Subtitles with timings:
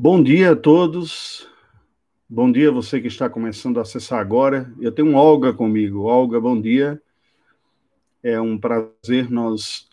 [0.00, 1.48] Bom dia a todos.
[2.28, 4.72] Bom dia você que está começando a acessar agora.
[4.80, 6.02] Eu tenho Olga comigo.
[6.02, 7.02] Olga, bom dia.
[8.22, 9.88] É um prazer nós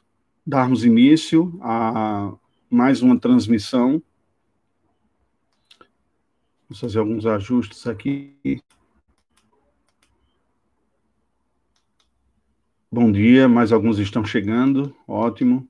[0.46, 2.32] darmos início a
[2.70, 4.00] mais uma transmissão.
[6.70, 8.62] Vamos fazer alguns ajustes aqui.
[12.92, 14.96] Bom dia, mais alguns estão chegando.
[15.08, 15.68] Ótimo.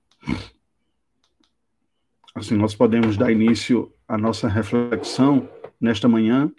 [2.35, 6.51] Assim, nós podemos dar início à nossa reflexão nesta manhã,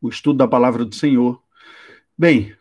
[0.00, 1.40] o estudo da palavra do Senhor.
[2.16, 2.54] Bem,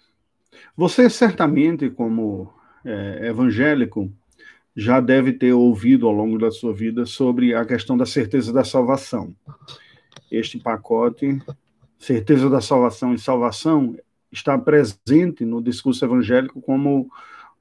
[0.75, 2.53] você certamente, como
[2.85, 4.11] é, evangélico,
[4.75, 8.63] já deve ter ouvido ao longo da sua vida sobre a questão da certeza da
[8.63, 9.35] salvação.
[10.31, 11.41] Este pacote,
[11.97, 13.97] certeza da salvação e salvação,
[14.31, 17.09] está presente no discurso evangélico como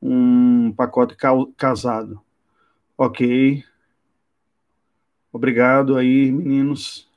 [0.01, 1.17] um pacote
[1.57, 2.21] casado.
[2.97, 3.65] Ok.
[5.39, 7.09] Obrigado aí, meninos.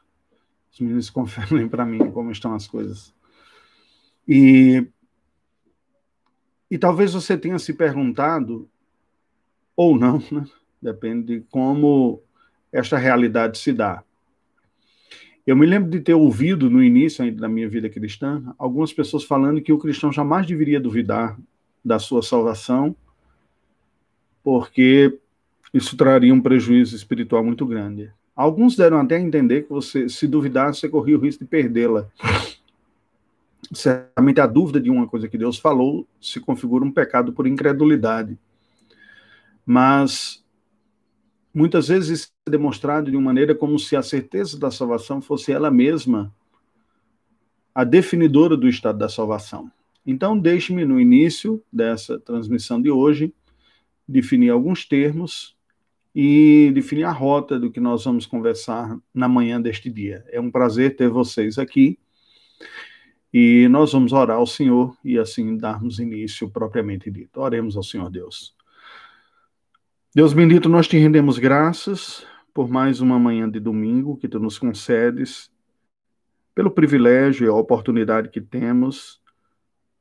[0.72, 3.12] Os meninos conferem para mim como estão as coisas.
[4.28, 4.86] E,
[6.70, 8.70] e talvez você tenha se perguntado,
[9.76, 10.46] ou não, né?
[10.80, 12.22] depende de como
[12.72, 14.04] esta realidade se dá.
[15.46, 19.64] Eu me lembro de ter ouvido no início da minha vida cristã algumas pessoas falando
[19.64, 21.40] que o cristão jamais deveria duvidar
[21.84, 22.96] da sua salvação,
[24.44, 25.20] porque
[25.74, 28.12] isso traria um prejuízo espiritual muito grande.
[28.36, 32.08] Alguns deram até a entender que você, se duvidar, você corria o risco de perdê-la.
[33.74, 38.38] Certamente a dúvida de uma coisa que Deus falou se configura um pecado por incredulidade.
[39.66, 40.42] Mas
[41.54, 45.52] Muitas vezes isso é demonstrado de uma maneira como se a certeza da salvação fosse
[45.52, 46.34] ela mesma
[47.76, 49.70] a definidora do estado da salvação.
[50.06, 53.34] Então, deixe-me, no início dessa transmissão de hoje,
[54.08, 55.56] definir alguns termos
[56.14, 60.24] e definir a rota do que nós vamos conversar na manhã deste dia.
[60.30, 61.98] É um prazer ter vocês aqui
[63.34, 67.40] e nós vamos orar ao Senhor e assim darmos início propriamente dito.
[67.40, 68.54] Oremos ao Senhor Deus.
[70.14, 74.60] Deus bendito, nós te rendemos graças por mais uma manhã de domingo que tu nos
[74.60, 75.50] concedes,
[76.54, 79.22] pelo privilégio e a oportunidade que temos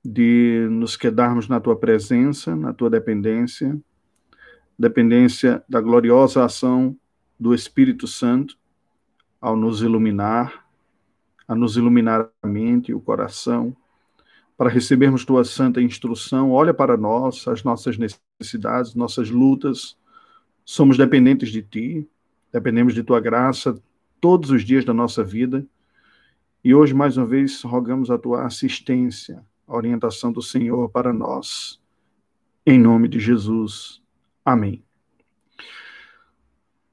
[0.04, 3.78] de nos quedarmos na tua presença, na tua dependência,
[4.80, 6.96] dependência da gloriosa ação
[7.38, 8.58] do Espírito Santo
[9.40, 10.66] ao nos iluminar,
[11.46, 13.76] a nos iluminar a mente e o coração,
[14.56, 16.50] para recebermos tua santa instrução.
[16.50, 19.96] Olha para nós, as nossas necessidades, nossas lutas,
[20.72, 22.08] Somos dependentes de Ti,
[22.52, 23.76] dependemos de Tua graça
[24.20, 25.66] todos os dias da nossa vida.
[26.62, 31.80] E hoje, mais uma vez, rogamos a Tua assistência, a orientação do Senhor para nós.
[32.64, 33.99] Em nome de Jesus.
[34.44, 34.82] Amém.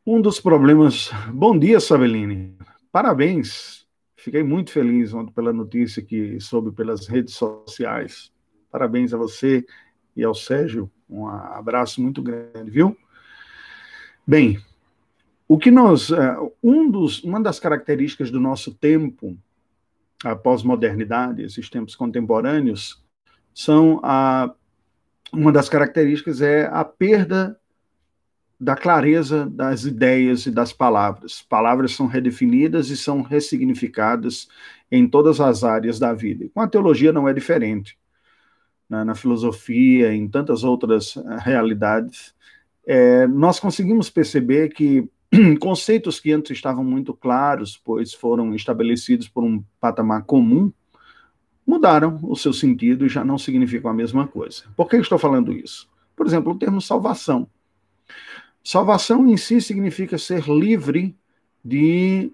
[0.05, 1.11] Um dos problemas.
[1.33, 2.57] Bom dia, Sabeline.
[2.91, 3.85] Parabéns.
[4.15, 8.31] Fiquei muito feliz ontem pela notícia que soube pelas redes sociais.
[8.71, 9.65] Parabéns a você
[10.15, 10.91] e ao Sérgio.
[11.09, 12.97] Um abraço muito grande, viu?
[14.25, 14.59] Bem,
[15.47, 19.37] o que nós, é, um dos, uma das características do nosso tempo,
[20.23, 23.01] a pós-modernidade, esses tempos contemporâneos,
[23.53, 24.53] são a,
[25.31, 27.59] uma das características é a perda
[28.59, 31.45] da clareza das ideias e das palavras.
[31.47, 34.47] Palavras são redefinidas e são ressignificadas
[34.91, 36.49] em todas as áreas da vida.
[36.53, 37.97] Com a teologia não é diferente.
[38.89, 42.33] Na, na filosofia, em tantas outras eh, realidades,
[42.85, 45.07] é, nós conseguimos perceber que
[45.59, 50.71] conceitos que antes estavam muito claros, pois foram estabelecidos por um patamar comum,
[51.67, 54.63] mudaram o seu sentido e já não significam a mesma coisa.
[54.75, 55.89] Por que estou falando isso?
[56.16, 57.47] Por exemplo, o termo salvação.
[58.63, 61.13] Salvação em si significa ser livre
[61.63, 62.31] de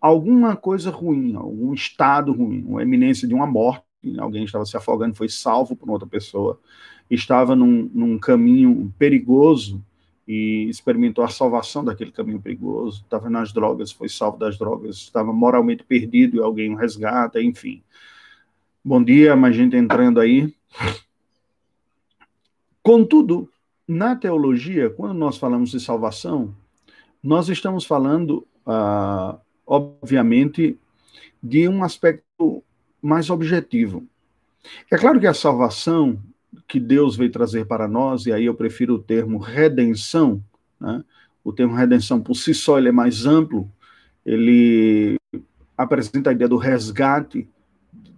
[0.00, 3.82] alguma coisa ruim, algum estado ruim, uma eminência de uma morte,
[4.18, 6.60] alguém estava se afogando, foi salvo por outra pessoa,
[7.10, 9.82] estava num, num caminho perigoso
[10.26, 15.32] e experimentou a salvação daquele caminho perigoso, estava nas drogas, foi salvo das drogas, estava
[15.32, 17.82] moralmente perdido e alguém o resgata, enfim.
[18.88, 20.50] Bom dia, mais gente entrando aí.
[22.82, 23.50] Contudo,
[23.86, 26.56] na teologia, quando nós falamos de salvação,
[27.22, 29.36] nós estamos falando, ah,
[29.66, 30.78] obviamente,
[31.42, 32.64] de um aspecto
[33.02, 34.06] mais objetivo.
[34.90, 36.18] É claro que a salvação
[36.66, 40.42] que Deus veio trazer para nós, e aí eu prefiro o termo redenção,
[40.80, 41.04] né?
[41.44, 43.70] o termo redenção por si só ele é mais amplo,
[44.24, 45.18] ele
[45.76, 47.46] apresenta a ideia do resgate,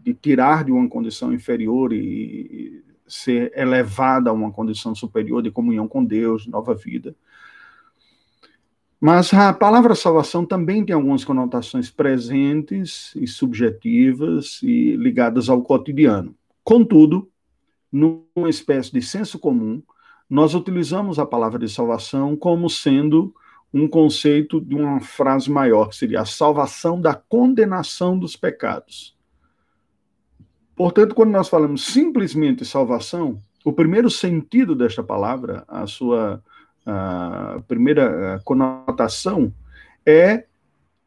[0.03, 5.89] de tirar de uma condição inferior e ser elevada a uma condição superior de comunhão
[5.89, 7.15] com Deus, de nova vida.
[9.01, 16.35] Mas a palavra salvação também tem algumas conotações presentes e subjetivas e ligadas ao cotidiano.
[16.63, 17.29] Contudo,
[17.91, 19.83] numa espécie de senso comum,
[20.29, 23.35] nós utilizamos a palavra de salvação como sendo
[23.73, 29.17] um conceito de uma frase maior, que seria a salvação da condenação dos pecados.
[30.81, 36.43] Portanto, quando nós falamos simplesmente salvação, o primeiro sentido desta palavra, a sua
[36.87, 39.53] a primeira conotação,
[40.07, 40.47] é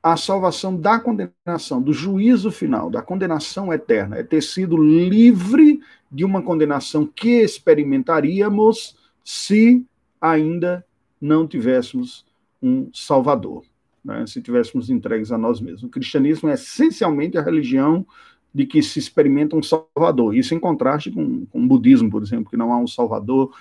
[0.04, 5.82] a salvação da condenação, do juízo final, da condenação eterna, é ter sido livre
[6.12, 9.84] de uma condenação que experimentaríamos se
[10.22, 10.86] ainda
[11.20, 12.24] não tivéssemos
[12.62, 13.64] um Salvador,
[14.06, 14.24] né?
[14.28, 15.82] se tivéssemos entregues a nós mesmos.
[15.82, 18.06] O cristianismo é essencialmente a religião
[18.54, 20.36] de que se experimenta um Salvador.
[20.36, 23.52] Isso em contraste com, com o budismo, por exemplo, que não há um Salvador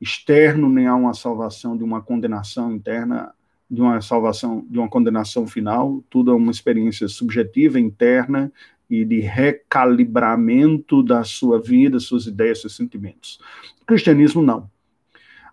[0.00, 3.34] externo, nem há uma salvação de uma condenação interna,
[3.68, 6.02] de uma salvação, de uma condenação final.
[6.08, 8.52] Tudo é uma experiência subjetiva, interna
[8.88, 13.38] e de recalibramento da sua vida, suas ideias, seus sentimentos.
[13.82, 14.70] O cristianismo não.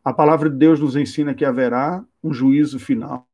[0.04, 3.28] A palavra de Deus nos ensina que haverá um juízo final,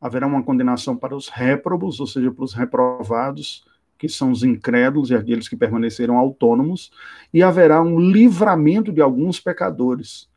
[0.00, 3.64] haverá uma condenação para os réprobos, ou seja, para os reprovados,
[3.98, 6.90] que são os incrédulos e aqueles que permaneceram autônomos,
[7.34, 10.28] e haverá um livramento de alguns pecadores,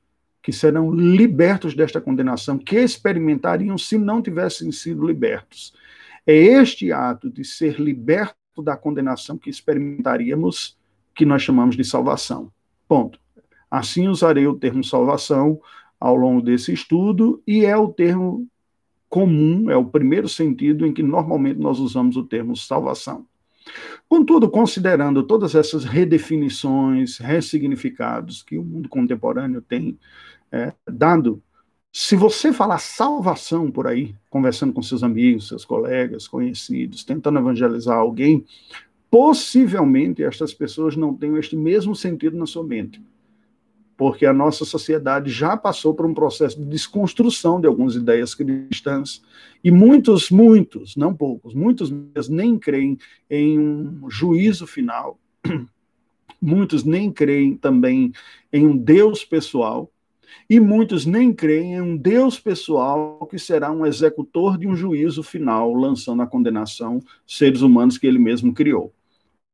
[0.41, 5.73] que serão libertos desta condenação, que experimentariam se não tivessem sido libertos.
[6.25, 10.77] É este ato de ser liberto da condenação que experimentaríamos
[11.13, 12.51] que nós chamamos de salvação.
[12.87, 13.19] Ponto.
[13.69, 15.61] Assim usarei o termo salvação
[15.99, 18.47] ao longo desse estudo, e é o termo
[19.07, 23.27] comum, é o primeiro sentido em que normalmente nós usamos o termo salvação.
[24.07, 29.97] Contudo, considerando todas essas redefinições, ressignificados que o mundo contemporâneo tem
[30.51, 31.41] é, dado,
[31.91, 37.97] se você falar salvação por aí, conversando com seus amigos, seus colegas, conhecidos, tentando evangelizar
[37.97, 38.45] alguém,
[39.09, 43.01] possivelmente estas pessoas não tenham este mesmo sentido na sua mente
[44.01, 49.21] porque a nossa sociedade já passou por um processo de desconstrução de algumas ideias cristãs,
[49.63, 51.91] e muitos, muitos, não poucos, muitos
[52.27, 52.97] nem creem
[53.29, 55.19] em um juízo final,
[56.41, 58.11] muitos nem creem também
[58.51, 59.87] em um Deus pessoal,
[60.49, 65.21] e muitos nem creem em um Deus pessoal que será um executor de um juízo
[65.21, 68.91] final, lançando a condenação seres humanos que ele mesmo criou.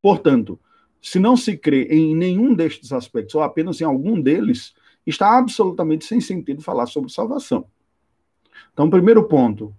[0.02, 0.58] Portanto,
[1.02, 4.74] se não se crê em nenhum destes aspectos, ou apenas em algum deles,
[5.06, 7.66] está absolutamente sem sentido falar sobre salvação.
[8.74, 9.74] Então, primeiro ponto,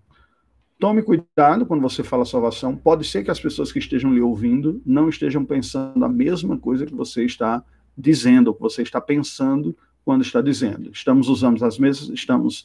[0.79, 2.77] tome cuidado quando você fala salvação.
[2.77, 6.87] Pode ser que as pessoas que estejam lhe ouvindo não estejam pensando a mesma coisa
[6.87, 7.63] que você está
[7.97, 10.91] dizendo, ou que você está pensando quando está dizendo.
[10.93, 12.65] Estamos usando as mesmas, estamos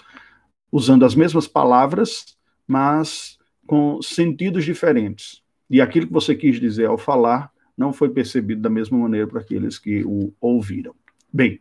[0.71, 5.41] usando as mesmas palavras, mas com sentidos diferentes.
[5.69, 9.41] E aquilo que você quis dizer ao falar não foi percebido da mesma maneira para
[9.41, 10.93] aqueles que o ouviram.
[11.31, 11.59] Bem,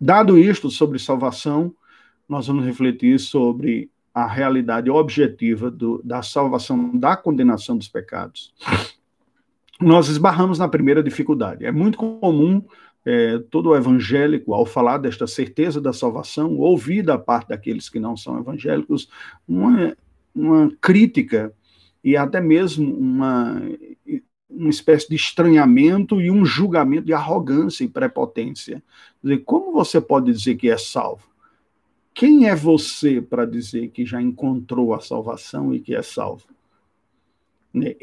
[0.00, 1.74] dado isto sobre salvação,
[2.28, 8.52] nós vamos refletir sobre a realidade objetiva do, da salvação da condenação dos pecados.
[9.80, 11.64] Nós esbarramos na primeira dificuldade.
[11.64, 12.62] É muito comum
[13.04, 18.16] é, todo evangélico, ao falar desta certeza da salvação, ouvir da parte daqueles que não
[18.16, 19.08] são evangélicos
[19.48, 19.96] uma,
[20.34, 21.52] uma crítica
[22.04, 23.60] e até mesmo uma
[24.50, 28.82] uma espécie de estranhamento e um julgamento de arrogância e prepotência.
[29.22, 31.28] Dizer, como você pode dizer que é salvo?
[32.12, 36.44] Quem é você para dizer que já encontrou a salvação e que é salvo?
[37.72, 37.94] Né,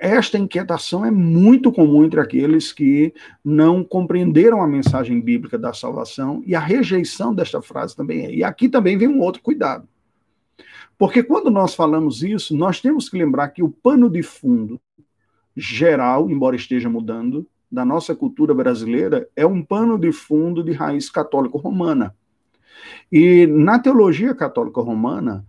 [0.00, 3.12] esta inquietação é muito comum entre aqueles que
[3.44, 8.32] não compreenderam a mensagem bíblica da salvação e a rejeição desta frase também é.
[8.32, 9.88] E aqui também vem um outro cuidado.
[10.96, 14.80] Porque quando nós falamos isso, nós temos que lembrar que o pano de fundo
[15.56, 21.08] geral, embora esteja mudando, da nossa cultura brasileira é um pano de fundo de raiz
[21.08, 22.14] católico-romana.
[23.10, 25.46] E na teologia católica-romana,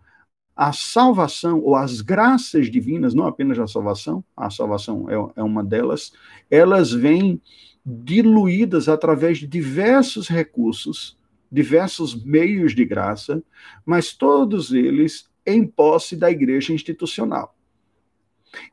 [0.56, 5.64] a salvação ou as graças divinas, não apenas a salvação, a salvação é, é uma
[5.64, 6.14] delas,
[6.50, 7.42] elas vêm
[7.86, 11.18] diluídas através de diversos recursos,
[11.52, 13.44] diversos meios de graça,
[13.86, 17.56] mas todos eles em posse da igreja institucional.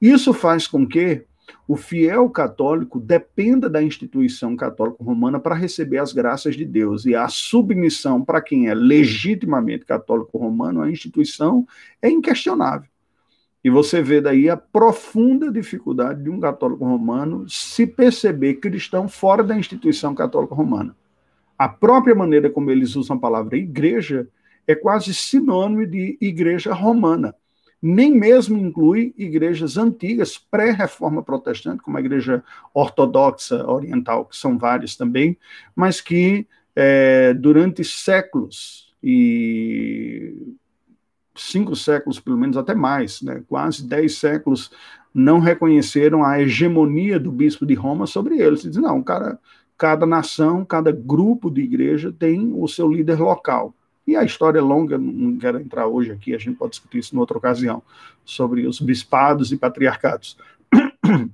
[0.01, 1.25] Isso faz com que
[1.67, 7.07] o fiel católico dependa da instituição católica romana para receber as graças de Deus.
[7.07, 11.67] E a submissão para quem é legitimamente católico romano à instituição
[12.03, 12.89] é inquestionável.
[13.63, 19.45] E você vê daí a profunda dificuldade de um católico romano se perceber cristão fora
[19.45, 20.97] da instituição católica romana.
[21.59, 24.27] A própria maneira como eles usam a palavra igreja
[24.67, 27.35] é quase sinônimo de igreja romana.
[27.83, 32.45] Nem mesmo inclui igrejas antigas, pré-reforma protestante, como a igreja
[32.75, 35.37] ortodoxa oriental, que são várias também,
[35.75, 36.47] mas que
[36.77, 40.35] é, durante séculos e
[41.35, 44.71] cinco séculos, pelo menos até mais, né, quase dez séculos,
[45.13, 48.63] não reconheceram a hegemonia do bispo de Roma sobre eles.
[48.63, 49.39] Dizem, não, cara,
[49.77, 53.75] cada nação, cada grupo de igreja tem o seu líder local.
[54.11, 57.15] E a história é longa, não quero entrar hoje aqui, a gente pode discutir isso
[57.15, 57.81] em outra ocasião,
[58.25, 60.37] sobre os bispados e patriarcados.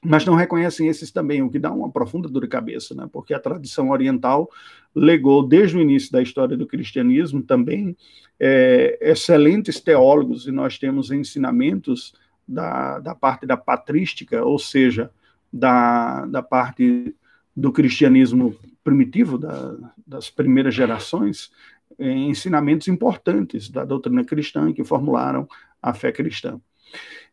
[0.00, 3.08] Mas não reconhecem esses também, o que dá uma profunda dor de cabeça, né?
[3.12, 4.48] porque a tradição oriental
[4.94, 7.96] legou, desde o início da história do cristianismo, também
[8.38, 12.14] é, excelentes teólogos, e nós temos ensinamentos
[12.46, 15.10] da, da parte da patrística, ou seja,
[15.52, 17.12] da, da parte
[17.56, 18.54] do cristianismo
[18.84, 19.74] primitivo, da,
[20.06, 21.50] das primeiras gerações,
[21.98, 25.48] ensinamentos importantes da doutrina cristã que formularam
[25.82, 26.60] a fé cristã.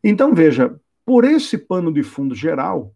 [0.03, 0.75] Então, veja,
[1.05, 2.93] por esse pano de fundo geral,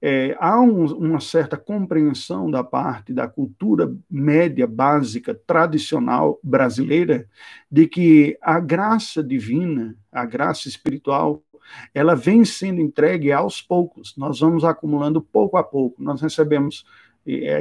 [0.00, 7.26] é, há um, uma certa compreensão da parte da cultura média, básica, tradicional brasileira,
[7.70, 11.42] de que a graça divina, a graça espiritual,
[11.94, 14.14] ela vem sendo entregue aos poucos.
[14.16, 16.02] Nós vamos acumulando pouco a pouco.
[16.02, 16.84] Nós recebemos, é,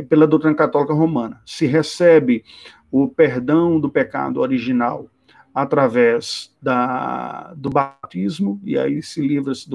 [0.09, 2.43] pela doutrina católica romana, se recebe
[2.91, 5.09] o perdão do pecado original
[5.53, 9.69] através da, do batismo, e aí se livra-se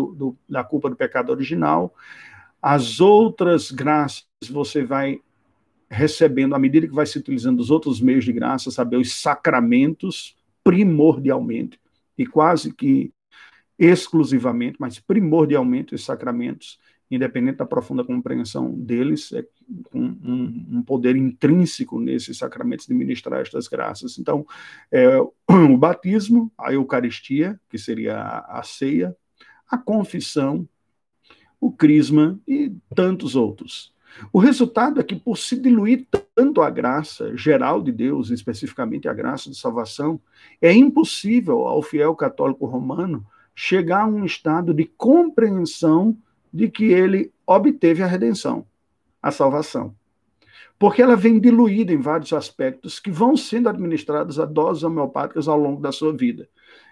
[0.49, 1.94] da culpa do pecado original.
[2.61, 5.20] As outras graças você vai
[5.90, 10.37] recebendo à medida que vai se utilizando os outros meios de graça, saber os sacramentos
[10.62, 11.80] primordialmente
[12.16, 13.12] e quase que
[13.78, 16.78] exclusivamente, mas primordialmente os sacramentos,
[17.11, 19.45] independente da profunda compreensão deles, é
[19.93, 24.19] um, um poder intrínseco nesses sacramentos de ministrar estas graças.
[24.19, 24.47] Então,
[24.93, 29.17] é, o batismo, a Eucaristia, que seria a, a ceia,
[29.69, 30.69] a confissão,
[31.61, 33.93] o crisma e tantos outros.
[34.33, 39.14] O resultado é que, por se diluir tanto a graça geral de Deus, especificamente a
[39.14, 40.21] graça de salvação,
[40.61, 43.25] é impossível ao fiel católico romano
[43.55, 46.17] chegar a um estado de compreensão
[46.52, 48.66] de que ele obteve a redenção,
[49.23, 49.95] a salvação.
[50.78, 55.59] Porque ela vem diluída em vários aspectos que vão sendo administrados a doses homeopáticas ao
[55.59, 56.49] longo da sua vida.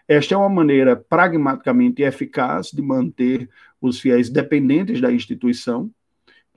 [0.06, 3.48] Esta é uma maneira pragmaticamente eficaz de manter
[3.80, 5.90] os fiéis dependentes da instituição.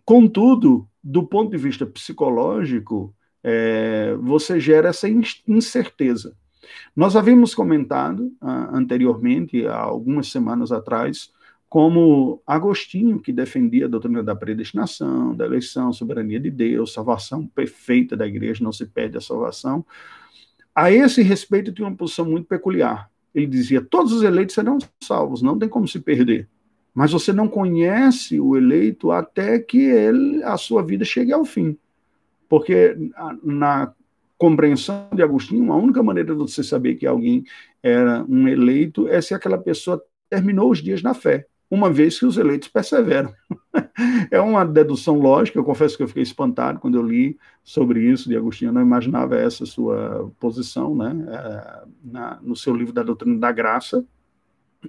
[0.04, 5.08] Contudo, do ponto de vista psicológico, é, você gera essa
[5.48, 6.36] incerteza.
[6.96, 11.32] Nós havíamos comentado uh, anteriormente, há algumas semanas atrás,
[11.72, 18.18] como Agostinho, que defendia a doutrina da predestinação, da eleição, soberania de Deus, salvação perfeita
[18.18, 19.86] da igreja, não se perde a salvação.
[20.76, 23.10] A esse respeito, tinha uma posição muito peculiar.
[23.34, 26.50] Ele dizia: todos os eleitos serão salvos, não tem como se perder.
[26.94, 31.78] Mas você não conhece o eleito até que ele, a sua vida chegue ao fim.
[32.50, 32.98] Porque
[33.42, 33.94] na
[34.38, 37.46] compreensão de Agostinho, a única maneira de você saber que alguém
[37.82, 42.26] era um eleito é se aquela pessoa terminou os dias na fé, uma vez que
[42.26, 43.34] os eleitos perseveram.
[44.30, 48.28] é uma dedução lógica, eu confesso que eu fiquei espantado quando eu li sobre isso
[48.28, 53.04] de Agostinho, eu não imaginava essa sua posição, né, é, na, no seu livro da
[53.04, 54.06] Doutrina da Graça,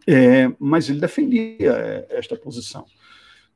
[0.08, 2.84] é, mas ele defendia é, esta posição.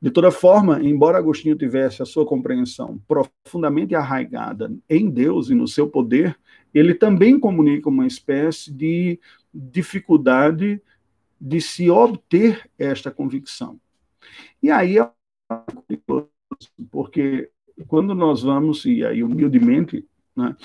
[0.01, 5.67] De toda forma, embora Agostinho tivesse a sua compreensão profundamente arraigada em Deus e no
[5.67, 6.37] seu poder,
[6.73, 9.19] ele também comunica uma espécie de
[9.53, 10.79] dificuldade
[11.39, 13.79] de se obter esta convicção.
[14.61, 15.09] E aí é
[16.91, 17.49] porque
[17.87, 20.55] quando nós vamos, e aí humildemente, né,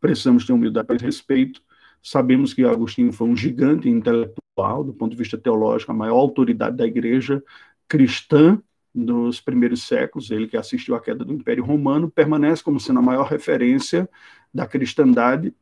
[0.00, 1.62] precisamos ter humildade e respeito,
[2.02, 6.76] sabemos que Agostinho foi um gigante intelectual, do ponto de vista teológico, a maior autoridade
[6.76, 7.42] da igreja
[7.86, 8.60] cristã
[8.94, 13.02] dos primeiros séculos, ele que assistiu à queda do Império Romano, permanece como sendo a
[13.02, 14.08] maior referência
[14.52, 15.54] da cristandade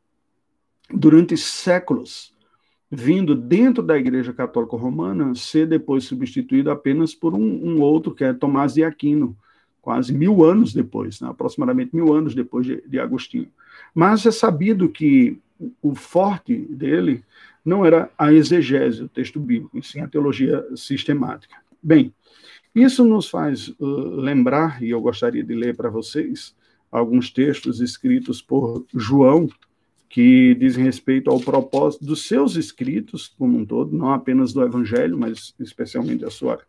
[0.89, 2.33] durante séculos,
[2.89, 8.23] vindo dentro da Igreja Católica Romana ser depois substituído apenas por um, um outro, que
[8.23, 9.35] é Tomás de Aquino,
[9.81, 13.49] quase mil anos depois, né, aproximadamente mil anos depois de, de Agostinho.
[13.93, 15.39] Mas é sabido que
[15.81, 17.23] o forte dele
[17.63, 21.55] não era a exegese, o texto bíblico, e sim a teologia sistemática.
[21.83, 22.13] Bem,
[22.73, 26.55] isso nos faz uh, lembrar, e eu gostaria de ler para vocês,
[26.91, 29.49] alguns textos escritos por João,
[30.09, 35.17] que dizem respeito ao propósito dos seus escritos como um todo, não apenas do Evangelho,
[35.17, 36.59] mas especialmente a sua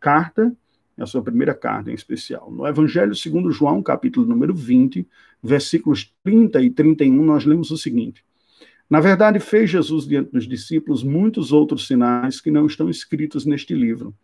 [0.00, 0.54] carta,
[0.98, 2.50] a sua primeira carta em especial.
[2.50, 5.06] No Evangelho segundo João, capítulo número 20,
[5.42, 8.24] versículos 30 e 31, nós lemos o seguinte:
[8.88, 13.74] Na verdade, fez Jesus diante dos discípulos muitos outros sinais que não estão escritos neste
[13.74, 14.14] livro.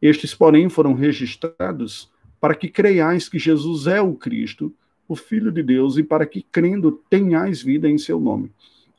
[0.00, 2.10] Estes, porém, foram registrados
[2.40, 4.74] para que creiais que Jesus é o Cristo,
[5.10, 8.52] o Filho de Deus, e para que, crendo, tenhais vida em seu nome.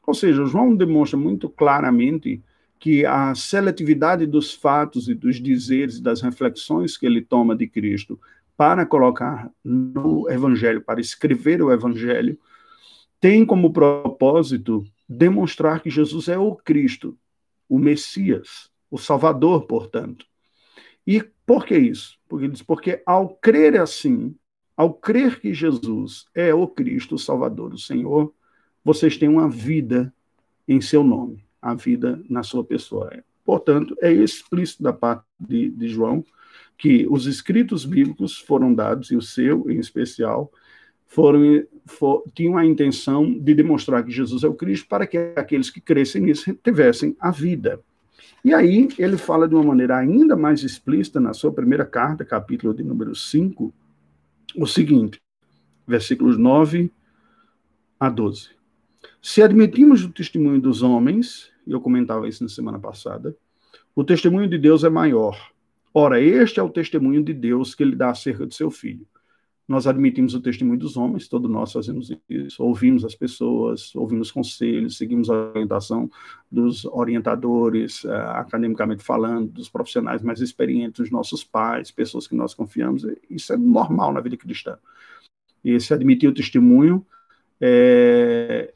[0.06, 2.44] Ou seja, João demonstra muito claramente
[2.78, 7.66] que a seletividade dos fatos e dos dizeres e das reflexões que ele toma de
[7.66, 8.20] Cristo
[8.58, 12.38] para colocar no Evangelho, para escrever o Evangelho,
[13.22, 17.18] tem como propósito demonstrar que Jesus é o Cristo,
[17.70, 20.26] o Messias, o Salvador, portanto.
[21.08, 22.18] E por que isso?
[22.28, 24.36] Porque diz, porque ao crer assim,
[24.82, 28.34] ao crer que Jesus é o Cristo, o Salvador, o Senhor,
[28.84, 30.12] vocês têm uma vida
[30.68, 33.14] em seu nome, a vida na sua pessoa.
[33.46, 36.26] Portanto, é explícito da parte de, de João
[36.80, 40.52] que os escritos bíblicos foram dados, e o seu em especial,
[41.06, 45.70] foram, for, tinham a intenção de demonstrar que Jesus é o Cristo para que aqueles
[45.70, 47.80] que crescem nisso tivessem a vida.
[48.44, 52.74] E aí ele fala de uma maneira ainda mais explícita na sua primeira carta, capítulo
[52.74, 53.72] de número 5,
[54.56, 55.22] o seguinte,
[55.88, 56.92] versículos 9
[58.00, 58.50] a 12.
[59.22, 63.36] Se admitimos o testemunho dos homens, eu comentava isso na semana passada,
[63.96, 65.52] o testemunho de Deus é maior.
[65.94, 69.06] Ora, este é o testemunho de Deus que ele dá acerca de seu filho
[69.72, 74.98] nós admitimos o testemunho dos homens, todos nós fazemos isso, ouvimos as pessoas, ouvimos conselhos,
[74.98, 76.12] seguimos a orientação
[76.52, 82.54] dos orientadores, uh, academicamente falando, dos profissionais mais experientes, dos nossos pais, pessoas que nós
[82.54, 84.78] confiamos, isso é normal na vida cristã.
[85.64, 87.06] E esse admitir o testemunho
[87.60, 88.74] é,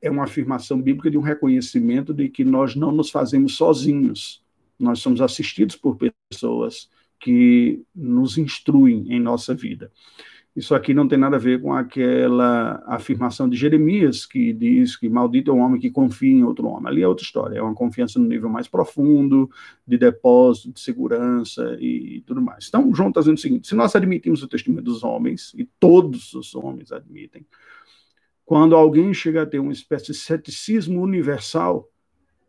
[0.00, 4.42] é uma afirmação bíblica de um reconhecimento de que nós não nos fazemos sozinhos,
[4.78, 5.98] nós somos assistidos por
[6.30, 6.88] pessoas
[7.20, 9.90] que nos instruem em nossa vida.
[10.56, 15.08] Isso aqui não tem nada a ver com aquela afirmação de Jeremias, que diz que
[15.08, 16.88] maldito é o homem que confia em outro homem.
[16.88, 19.48] Ali é outra história, é uma confiança no nível mais profundo,
[19.86, 22.66] de depósito, de segurança e tudo mais.
[22.68, 26.34] Então, João está dizendo o seguinte: se nós admitimos o testemunho dos homens, e todos
[26.34, 27.46] os homens admitem,
[28.44, 31.88] quando alguém chega a ter uma espécie de ceticismo universal,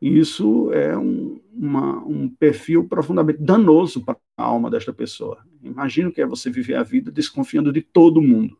[0.02, 5.45] isso é um, uma, um perfil profundamente danoso para a alma desta pessoa.
[5.62, 8.58] Imagino que é você viver a vida desconfiando de todo mundo.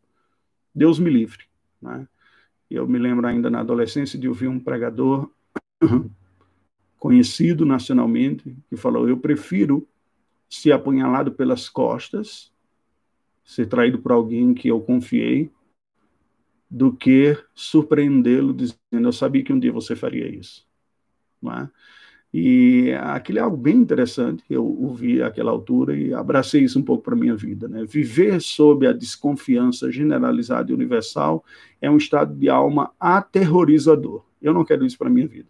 [0.76, 1.46] Deus me livre.
[1.82, 2.06] Né?
[2.70, 5.32] Eu me lembro ainda na adolescência de ouvir um pregador
[7.00, 9.88] conhecido nacionalmente que falou: Eu prefiro
[10.50, 12.52] ser apunhalado pelas costas,
[13.46, 15.50] ser traído por alguém que eu confiei,
[16.70, 20.68] do que surpreendê-lo dizendo: Eu sabia que um dia você faria isso.
[21.46, 21.70] É?
[22.32, 27.04] E aquilo é algo bem interessante, eu ouvi àquela altura e abracei isso um pouco
[27.04, 27.68] para a minha vida.
[27.68, 27.84] Né?
[27.86, 31.44] Viver sob a desconfiança generalizada e universal
[31.82, 34.24] é um estado de alma aterrorizador.
[34.40, 35.50] Eu não quero isso para a minha vida.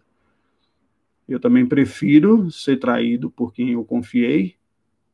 [1.28, 4.56] Eu também prefiro ser traído por quem eu confiei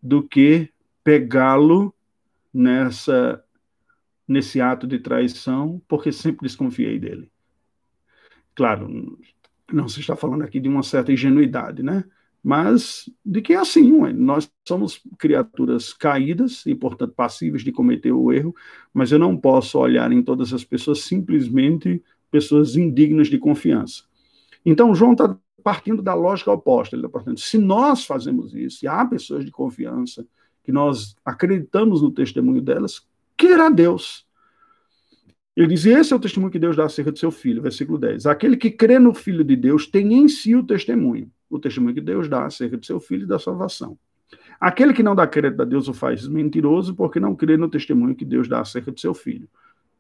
[0.01, 0.71] do que
[1.03, 1.93] pegá-lo
[2.55, 3.43] nessa
[4.27, 7.31] nesse ato de traição, porque sempre desconfiei dele.
[8.57, 9.19] Claro,
[9.73, 12.05] não se está falando aqui de uma certa ingenuidade, né?
[12.43, 18.33] Mas de que é assim, nós somos criaturas caídas e, portanto, passíveis de cometer o
[18.33, 18.55] erro,
[18.95, 24.05] mas eu não posso olhar em todas as pessoas simplesmente pessoas indignas de confiança.
[24.65, 26.95] Então, João está partindo da lógica oposta.
[26.95, 30.25] Ele está partindo, se nós fazemos isso, e há pessoas de confiança
[30.63, 33.05] que nós acreditamos no testemunho delas,
[33.37, 34.26] queira Deus
[35.57, 38.27] ele diz: esse é o testemunho que Deus dá acerca do seu filho, versículo 10.
[38.27, 42.01] Aquele que crê no Filho de Deus tem em si o testemunho, o testemunho que
[42.01, 43.99] Deus dá acerca do seu filho e da salvação.
[44.61, 48.15] Aquele que não dá crédito a Deus o faz mentiroso, porque não crê no testemunho
[48.15, 49.49] que Deus dá acerca do seu filho.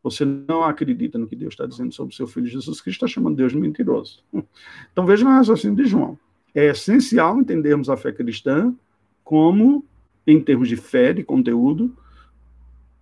[0.02, 3.12] Você não acredita no que Deus está dizendo sobre o seu filho Jesus Cristo, está
[3.12, 4.22] chamando Deus de mentiroso.
[4.92, 6.18] Então vejam o raciocínio de João.
[6.54, 8.74] É essencial entendermos a fé cristã
[9.22, 9.84] como,
[10.26, 11.94] em termos de fé, de conteúdo,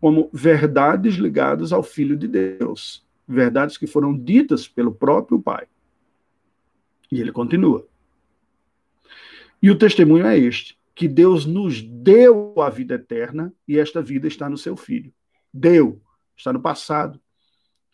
[0.04, 5.66] como verdades ligadas ao Filho de Deus, verdades que foram ditas pelo próprio Pai.
[7.10, 7.88] E ele continua.
[9.62, 14.28] E o testemunho é este: que Deus nos deu a vida eterna e esta vida
[14.28, 15.10] está no seu Filho.
[15.50, 16.02] Deu,
[16.36, 17.18] está no passado.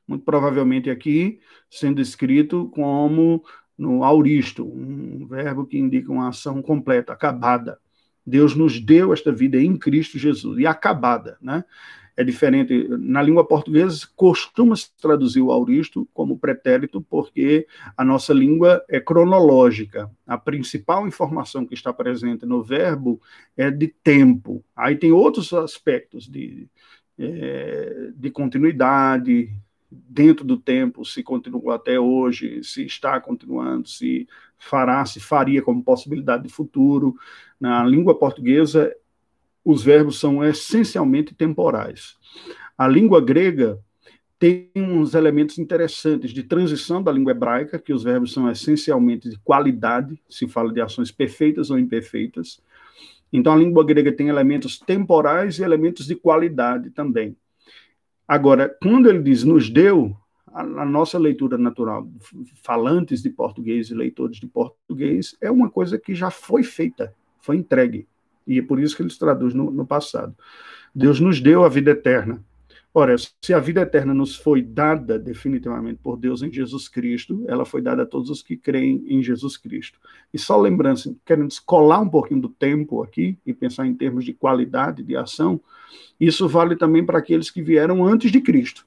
[0.05, 1.39] Muito provavelmente aqui
[1.71, 3.45] sendo escrito como
[3.79, 7.79] no auristo, um verbo que indica uma ação completa, acabada.
[8.27, 11.65] Deus nos deu esta vida em Cristo Jesus, e acabada, né?
[12.21, 12.87] É diferente.
[12.99, 20.11] Na língua portuguesa, costuma-se traduzir o auristo como pretérito, porque a nossa língua é cronológica.
[20.27, 23.19] A principal informação que está presente no verbo
[23.57, 24.63] é de tempo.
[24.77, 26.69] Aí tem outros aspectos de,
[27.19, 29.51] é, de continuidade,
[29.91, 34.29] dentro do tempo, se continuou até hoje, se está continuando, se
[34.59, 37.17] fará, se faria como possibilidade de futuro.
[37.59, 38.95] Na língua portuguesa,
[39.65, 42.17] os verbos são essencialmente temporais.
[42.77, 43.79] A língua grega
[44.39, 49.39] tem uns elementos interessantes de transição da língua hebraica, que os verbos são essencialmente de
[49.41, 52.63] qualidade, se fala de ações perfeitas ou imperfeitas.
[53.31, 57.37] Então, a língua grega tem elementos temporais e elementos de qualidade também.
[58.27, 62.09] Agora, quando ele diz nos deu, a, a, nossa leitura natural,
[62.63, 67.57] falantes de português e leitores de português, é uma coisa que já foi feita, foi
[67.57, 68.09] entregue.
[68.51, 70.35] E é por isso que eles traduzem no, no passado.
[70.93, 72.45] Deus nos deu a vida eterna.
[72.93, 77.65] Ora, se a vida eterna nos foi dada definitivamente por Deus em Jesus Cristo, ela
[77.65, 80.01] foi dada a todos os que creem em Jesus Cristo.
[80.35, 84.33] E só lembrando, querendo descolar um pouquinho do tempo aqui e pensar em termos de
[84.33, 85.61] qualidade de ação,
[86.19, 88.85] isso vale também para aqueles que vieram antes de Cristo.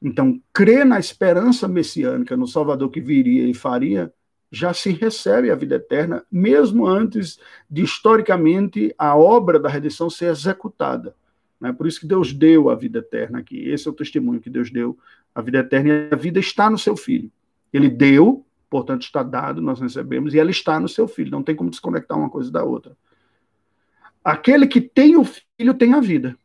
[0.00, 4.12] Então, crer na esperança messiânica, no Salvador que viria e faria,
[4.50, 10.26] já se recebe a vida eterna, mesmo antes de historicamente a obra da redenção ser
[10.26, 11.14] executada.
[11.60, 11.72] Né?
[11.72, 13.68] Por isso que Deus deu a vida eterna aqui.
[13.68, 14.96] Esse é o testemunho que Deus deu.
[15.34, 17.30] A vida eterna e a vida está no seu filho.
[17.72, 21.30] Ele deu, portanto está dado, nós recebemos, e ela está no seu filho.
[21.30, 22.96] Não tem como desconectar uma coisa da outra.
[24.22, 26.36] Aquele que tem o filho tem a vida.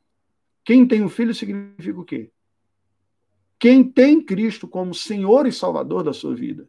[0.64, 2.30] Quem tem o filho significa o quê?
[3.58, 6.68] Quem tem Cristo como Senhor e Salvador da sua vida,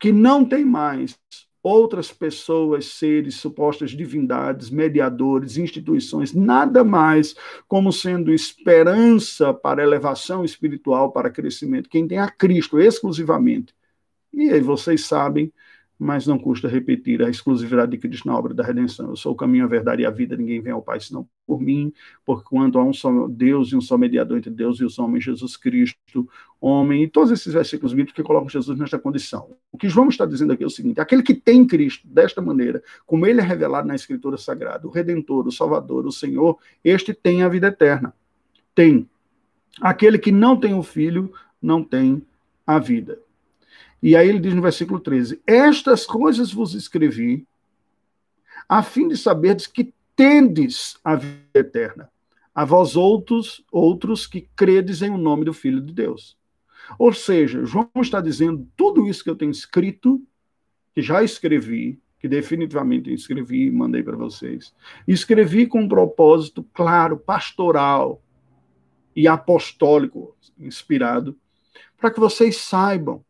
[0.00, 1.16] que não tem mais
[1.62, 7.34] outras pessoas, seres, supostas divindades, mediadores, instituições, nada mais
[7.68, 11.90] como sendo esperança para elevação espiritual, para crescimento.
[11.90, 13.74] Quem tem a Cristo exclusivamente.
[14.32, 15.52] E aí vocês sabem
[16.00, 19.10] mas não custa repetir a exclusividade de Cristo na obra da redenção.
[19.10, 21.60] Eu sou o caminho, a verdade e a vida, ninguém vem ao Pai senão por
[21.60, 21.92] mim,
[22.24, 25.24] porque quanto há um só Deus e um só mediador entre Deus e os homens,
[25.24, 26.26] Jesus Cristo,
[26.58, 29.50] homem, e todos esses versículos bíblicos que colocam Jesus nesta condição.
[29.70, 32.82] O que João está dizendo aqui é o seguinte: aquele que tem Cristo desta maneira,
[33.04, 37.42] como ele é revelado na Escritura Sagrada, o Redentor, o Salvador, o Senhor, este tem
[37.42, 38.14] a vida eterna.
[38.74, 39.06] Tem.
[39.82, 42.22] Aquele que não tem o Filho, não tem
[42.66, 43.18] a vida.
[44.02, 47.46] E aí ele diz no versículo 13: Estas coisas vos escrevi,
[48.68, 52.10] a fim de saberdes que tendes a vida eterna,
[52.54, 56.38] a vós outros, outros que credes em o nome do Filho de Deus.
[56.98, 60.22] Ou seja, João está dizendo tudo isso que eu tenho escrito,
[60.94, 64.74] que já escrevi, que definitivamente escrevi e mandei para vocês.
[65.06, 68.22] Escrevi com um propósito claro, pastoral
[69.14, 71.36] e apostólico, inspirado,
[71.98, 73.24] para que vocês saibam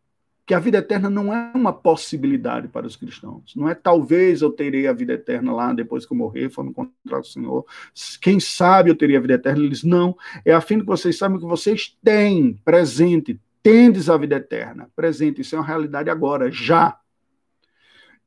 [0.51, 3.55] que a vida eterna não é uma possibilidade para os cristãos.
[3.55, 6.71] Não é talvez eu terei a vida eterna lá depois que eu morrer, for me
[6.71, 7.65] encontrar o Senhor.
[8.21, 9.63] Quem sabe eu teria a vida eterna?
[9.63, 10.19] Eles não.
[10.45, 14.91] É a fim que vocês saibam que vocês têm presente, tendes a vida eterna.
[14.97, 16.99] Presente, isso é uma realidade agora, já.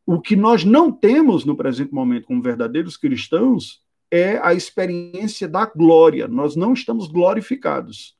[0.05, 5.65] O que nós não temos no presente momento como verdadeiros cristãos é a experiência da
[5.65, 6.25] glória.
[6.29, 8.15] Nós não estamos glorificados.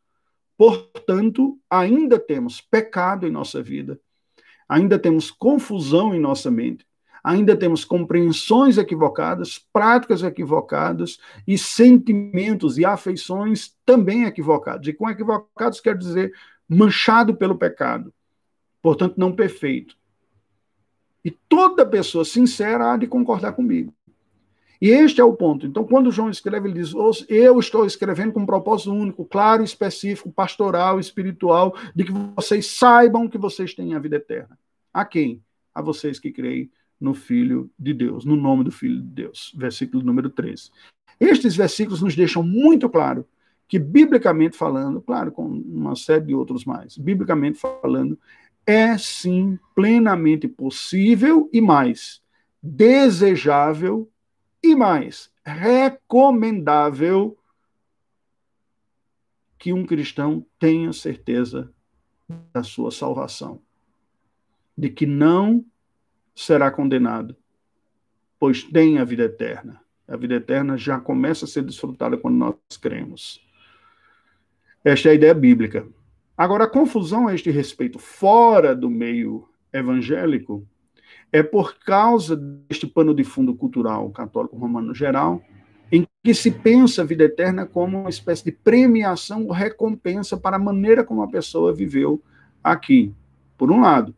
[0.58, 4.00] Portanto, ainda temos pecado em nossa vida,
[4.68, 6.86] ainda temos confusão em nossa mente,
[7.24, 14.88] ainda temos compreensões equivocadas, práticas equivocadas e sentimentos e afeições também equivocados.
[14.88, 16.34] E com equivocados quer dizer
[16.68, 18.14] manchado pelo pecado,
[18.82, 19.96] portanto, não perfeito.
[21.24, 23.94] E toda pessoa sincera há de concordar comigo.
[24.84, 25.66] E este é o ponto.
[25.66, 26.94] Então, quando João escreve, ele diz:
[27.30, 33.30] Eu estou escrevendo com um propósito único, claro, específico, pastoral, espiritual, de que vocês saibam
[33.30, 34.60] que vocês têm a vida eterna.
[34.94, 35.42] A quem?
[35.74, 36.70] A vocês que creem
[37.00, 39.56] no Filho de Deus, no nome do Filho de Deus.
[39.56, 40.70] Versículo número 13.
[41.18, 43.26] Estes versículos nos deixam muito claro
[43.70, 48.20] que, biblicamente falando, claro, com uma série de outros mais, biblicamente falando,
[48.68, 52.22] é sim plenamente possível e mais
[52.62, 54.10] desejável
[54.64, 57.38] e mais, recomendável
[59.60, 61.72] que um cristão tenha certeza
[62.54, 63.62] da sua salvação,
[64.78, 65.66] de que não
[66.36, 67.36] será condenado,
[68.40, 69.82] pois tem a vida eterna.
[70.08, 73.42] A vida eterna já começa a ser desfrutada quando nós cremos.
[74.84, 75.88] Esta é a ideia bíblica.
[76.38, 80.68] Agora, a confusão a este respeito fora do meio evangélico
[81.34, 85.42] é por causa deste pano de fundo cultural católico romano geral,
[85.92, 90.58] em que se pensa a vida eterna como uma espécie de premiação ou recompensa para
[90.58, 92.22] a maneira como a pessoa viveu
[92.64, 93.12] aqui,
[93.58, 94.16] por um lado.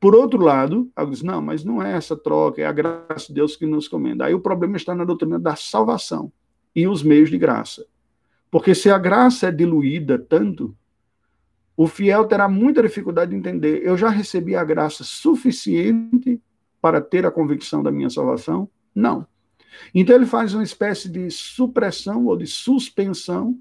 [0.00, 3.54] Por outro lado, alguns não, mas não é essa troca, é a graça de Deus
[3.54, 4.24] que nos comenda.
[4.24, 6.32] Aí o problema está na doutrina da salvação
[6.74, 7.86] e os meios de graça.
[8.50, 10.76] Porque se a graça é diluída tanto,
[11.76, 13.80] o fiel terá muita dificuldade de entender.
[13.84, 16.40] Eu já recebi a graça suficiente
[16.80, 18.68] para ter a convicção da minha salvação?
[18.94, 19.26] Não.
[19.94, 23.58] Então ele faz uma espécie de supressão ou de suspensão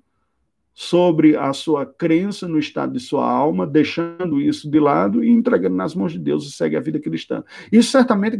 [0.80, 5.76] sobre a sua crença no estado de sua alma, deixando isso de lado e entregando
[5.76, 7.44] nas mãos de Deus e segue a vida cristã.
[7.72, 8.38] Isso certamente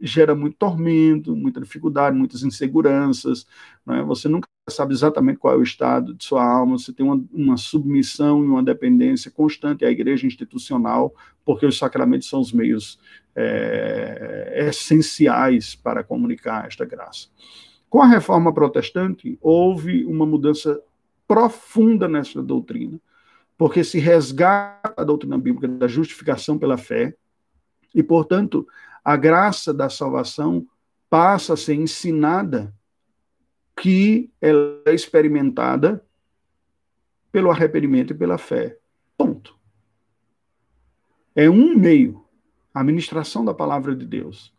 [0.00, 3.46] gera muito tormento, muita dificuldade, muitas inseguranças.
[3.84, 4.02] Né?
[4.04, 7.58] Você nunca sabe exatamente qual é o estado de sua alma, você tem uma, uma
[7.58, 12.98] submissão e uma dependência constante à igreja institucional, porque os sacramentos são os meios
[13.34, 17.28] é, essenciais para comunicar esta graça.
[17.88, 20.80] Com a reforma protestante, houve uma mudança
[21.26, 23.00] profunda nessa doutrina,
[23.56, 27.14] porque se resgata a doutrina bíblica da justificação pela fé,
[27.94, 28.66] e, portanto,
[29.04, 30.66] a graça da salvação
[31.10, 32.74] passa a ser ensinada
[33.76, 36.04] que ela é experimentada
[37.30, 38.78] pelo arrependimento e pela fé.
[39.16, 39.58] Ponto.
[41.34, 42.21] É um meio,
[42.72, 44.52] a ministração da palavra de Deus,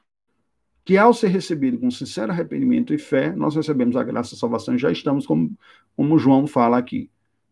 [0.86, 4.76] que ao ser recebido com sincero arrependimento e fé, nós recebemos a graça da salvação
[4.76, 5.58] e já estamos, como,
[5.96, 7.10] como João fala aqui.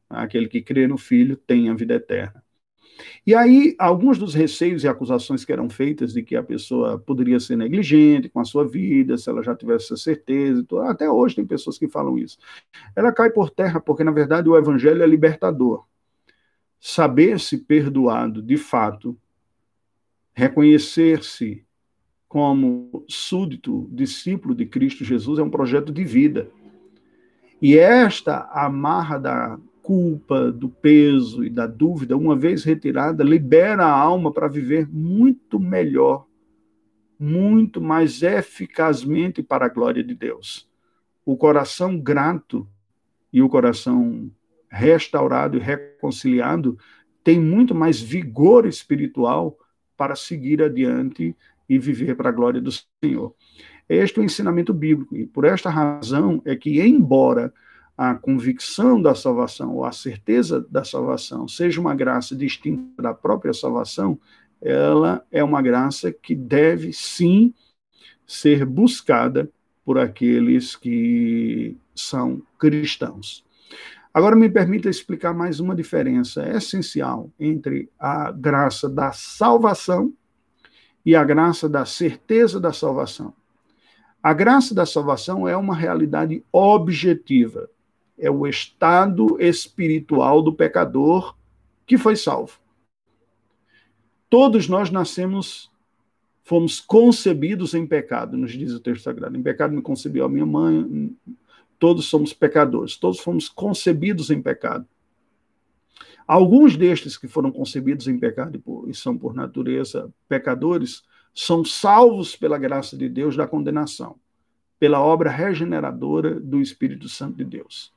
[0.10, 2.44] Aquele que crê no Filho tem a vida eterna.
[3.26, 7.40] E aí, alguns dos receios e acusações que eram feitas de que a pessoa poderia
[7.40, 11.78] ser negligente com a sua vida, se ela já tivesse certeza, até hoje tem pessoas
[11.78, 12.38] que falam isso.
[12.96, 15.86] Ela cai por terra porque, na verdade, o evangelho é libertador.
[16.80, 19.18] Saber-se perdoado de fato,
[20.42, 21.64] reconhecer-se
[22.28, 26.50] como súdito, discípulo de Cristo Jesus, é um projeto de vida.
[27.62, 33.92] E esta amarra da culpa, do peso e da dúvida, uma vez retirada, libera a
[33.92, 36.26] alma para viver muito melhor,
[37.20, 40.68] muito mais eficazmente para a glória de Deus.
[41.24, 42.68] O coração grato
[43.32, 44.32] e o coração
[44.72, 46.80] restaurado e reconciliado
[47.24, 49.56] tem muito mais vigor espiritual
[50.02, 51.36] para seguir adiante
[51.70, 52.72] e viver para a glória do
[53.06, 53.36] Senhor.
[53.88, 57.54] Este é o ensinamento bíblico, e por esta razão é que, embora
[57.96, 63.54] a convicção da salvação ou a certeza da salvação seja uma graça distinta da própria
[63.54, 64.20] salvação,
[64.60, 67.54] ela é uma graça que deve sim
[68.26, 69.52] ser buscada
[69.86, 73.46] por aqueles que são cristãos.
[74.14, 80.14] Agora me permita explicar mais uma diferença essencial entre a graça da salvação
[81.06, 83.34] e a graça da certeza da salvação.
[84.22, 87.70] A graça da salvação é uma realidade objetiva,
[88.20, 91.36] é o estado espiritual do pecador
[91.88, 92.60] que foi salvo.
[94.30, 95.72] Todos nós nascemos,
[96.44, 99.38] fomos concebidos em pecado, nos diz o texto sagrado.
[99.38, 101.16] Em pecado me concebeu a minha mãe,
[101.82, 104.88] todos somos pecadores, todos fomos concebidos em pecado.
[106.28, 111.02] Alguns destes que foram concebidos em pecado e, são, por natureza, pecadores,
[111.34, 114.18] são salvos pela graça de Deus da condenação,
[114.80, 117.92] pela obra regeneradora do Espírito Santo de Deus.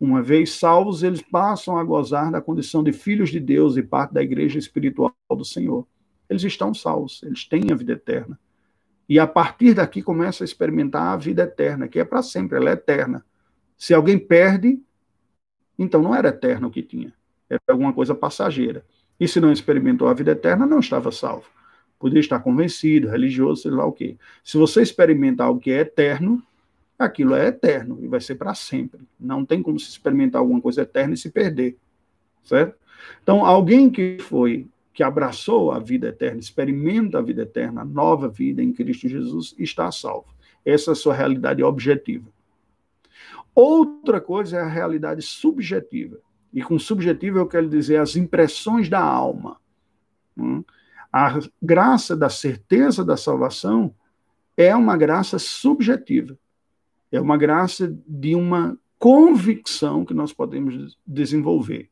[0.00, 4.12] Uma vez salvos, eles passam a gozar da condição de filhos de Deus e parte
[4.12, 5.86] da igreja espiritual do Senhor.
[6.28, 8.36] Eles estão salvos, eles têm a vida eterna.
[9.10, 12.70] E a partir daqui começa a experimentar a vida eterna, que é para sempre, ela
[12.70, 13.22] é eterna.
[13.76, 14.80] Se alguém perde,
[15.78, 17.12] então não era eterno o que tinha
[17.50, 18.84] era alguma coisa passageira.
[19.18, 21.44] E se não experimentou a vida eterna, não estava salvo.
[21.98, 24.16] Podia estar convencido, religioso, sei lá o quê.
[24.42, 26.42] Se você experimentar algo que é eterno,
[26.98, 29.00] aquilo é eterno e vai ser para sempre.
[29.18, 31.76] Não tem como se experimentar alguma coisa eterna e se perder.
[32.44, 32.78] Certo?
[33.22, 38.28] Então, alguém que foi, que abraçou a vida eterna, experimenta a vida eterna, a nova
[38.28, 40.34] vida em Cristo Jesus, está salvo.
[40.64, 42.28] Essa é a sua realidade objetiva.
[43.54, 46.18] Outra coisa é a realidade subjetiva.
[46.52, 49.60] E com subjetivo eu quero dizer as impressões da alma.
[50.36, 50.64] Hum?
[51.12, 53.94] A graça da certeza da salvação
[54.56, 56.38] é uma graça subjetiva.
[57.10, 61.88] É uma graça de uma convicção que nós podemos desenvolver.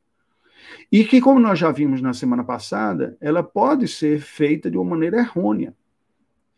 [0.91, 4.91] E que, como nós já vimos na semana passada, ela pode ser feita de uma
[4.91, 5.75] maneira errônea.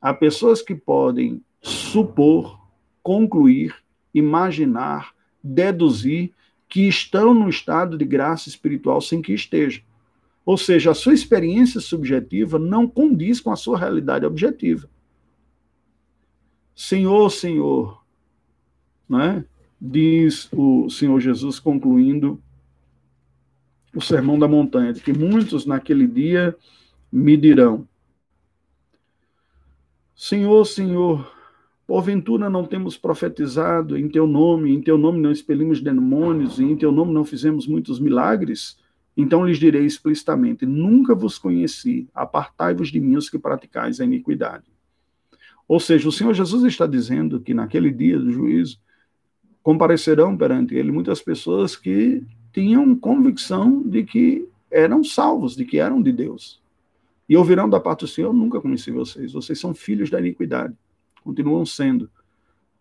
[0.01, 2.59] Há pessoas que podem supor,
[3.03, 3.75] concluir,
[4.15, 6.33] imaginar, deduzir
[6.69, 9.83] que estão no estado de graça espiritual sem que estejam.
[10.45, 14.89] Ou seja, a sua experiência subjetiva não condiz com a sua realidade objetiva.
[16.75, 18.03] Senhor, Senhor,
[19.09, 19.45] né?
[19.81, 22.41] diz o Senhor Jesus concluindo
[23.95, 26.57] o sermão da montanha, de que muitos naquele dia
[27.13, 27.87] me dirão:
[30.15, 31.31] Senhor, Senhor,
[31.87, 36.77] Porventura não temos profetizado em teu nome, em teu nome não expelimos demônios, e em
[36.77, 38.79] teu nome não fizemos muitos milagres?
[39.17, 44.65] Então lhes direi explicitamente: Nunca vos conheci, apartai-vos de mim os que praticais a iniquidade.
[45.67, 48.79] Ou seja, o Senhor Jesus está dizendo que naquele dia do juízo
[49.63, 56.01] comparecerão perante ele muitas pessoas que tinham convicção de que eram salvos, de que eram
[56.01, 56.61] de Deus.
[57.29, 60.75] E ouvirão da parte do Senhor: Nunca conheci vocês, vocês são filhos da iniquidade.
[61.23, 62.11] Continuam sendo.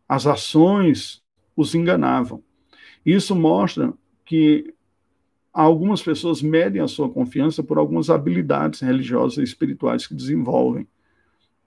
[0.08, 1.22] As ações
[1.56, 2.42] os enganavam.
[3.06, 3.94] Isso mostra
[4.26, 4.74] que
[5.54, 10.88] algumas pessoas medem a sua confiança por algumas habilidades religiosas e espirituais que desenvolvem,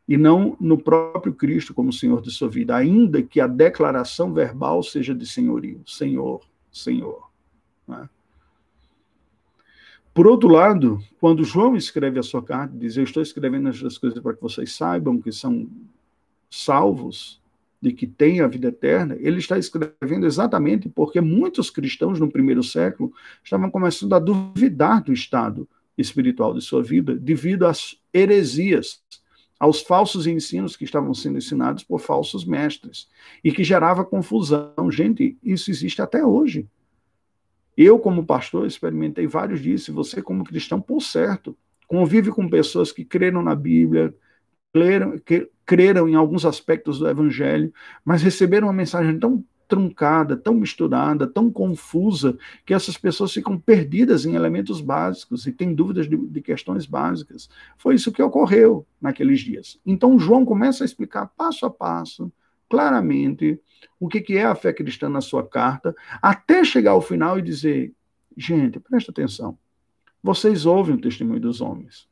[0.09, 4.83] e não no próprio Cristo como Senhor de sua vida, ainda que a declaração verbal
[4.83, 7.32] seja de senhorio, Senhor, Senhor.
[7.87, 8.09] Né?
[10.15, 14.21] Por outro lado, quando João escreve a sua carta, diz: Eu estou escrevendo essas coisas
[14.21, 15.67] para que vocês saibam que são
[16.51, 17.41] salvos,
[17.83, 22.63] de que têm a vida eterna, ele está escrevendo exatamente porque muitos cristãos no primeiro
[22.63, 25.69] século estavam começando a duvidar do estado
[25.99, 29.03] espiritual de sua vida devido às heresias,
[29.59, 33.09] aos falsos ensinos que estavam sendo ensinados por falsos mestres
[33.43, 34.91] e que gerava confusão.
[34.91, 36.69] Gente, isso existe até hoje.
[37.77, 39.87] Eu, como pastor, experimentei vários dias.
[39.89, 41.57] E você, como cristão, por certo,
[41.87, 44.15] convive com pessoas que creram na Bíblia,
[44.73, 47.73] creram, que, creram em alguns aspectos do Evangelho,
[48.05, 54.27] mas receberam uma mensagem tão truncada, tão misturada, tão confusa, que essas pessoas ficam perdidas
[54.27, 57.49] em elementos básicos e têm dúvidas de, de, questões básicas.
[57.79, 59.81] Foi isso que ocorreu naqueles dias.
[59.87, 62.31] Então, João começa a explicar passo a passo,
[62.73, 63.61] claramente,
[64.01, 67.93] o que, é a fé cristã na sua carta, até chegar ao final e dizer:
[68.35, 69.59] gente, presta atenção,
[70.23, 72.09] vocês ouvem o testemunho dos homens,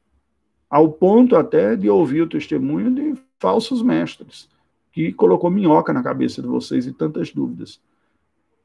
[0.68, 4.50] ao ponto até de ouvir o testemunho de falsos mestres,
[4.92, 7.80] que colocou minhoca na cabeça de vocês e tantas dúvidas.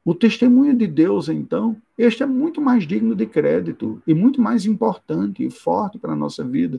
[0.04, 4.66] O testemunho de Deus, então, este é muito mais digno de crédito e muito mais
[4.66, 6.78] importante e forte para a nossa vida.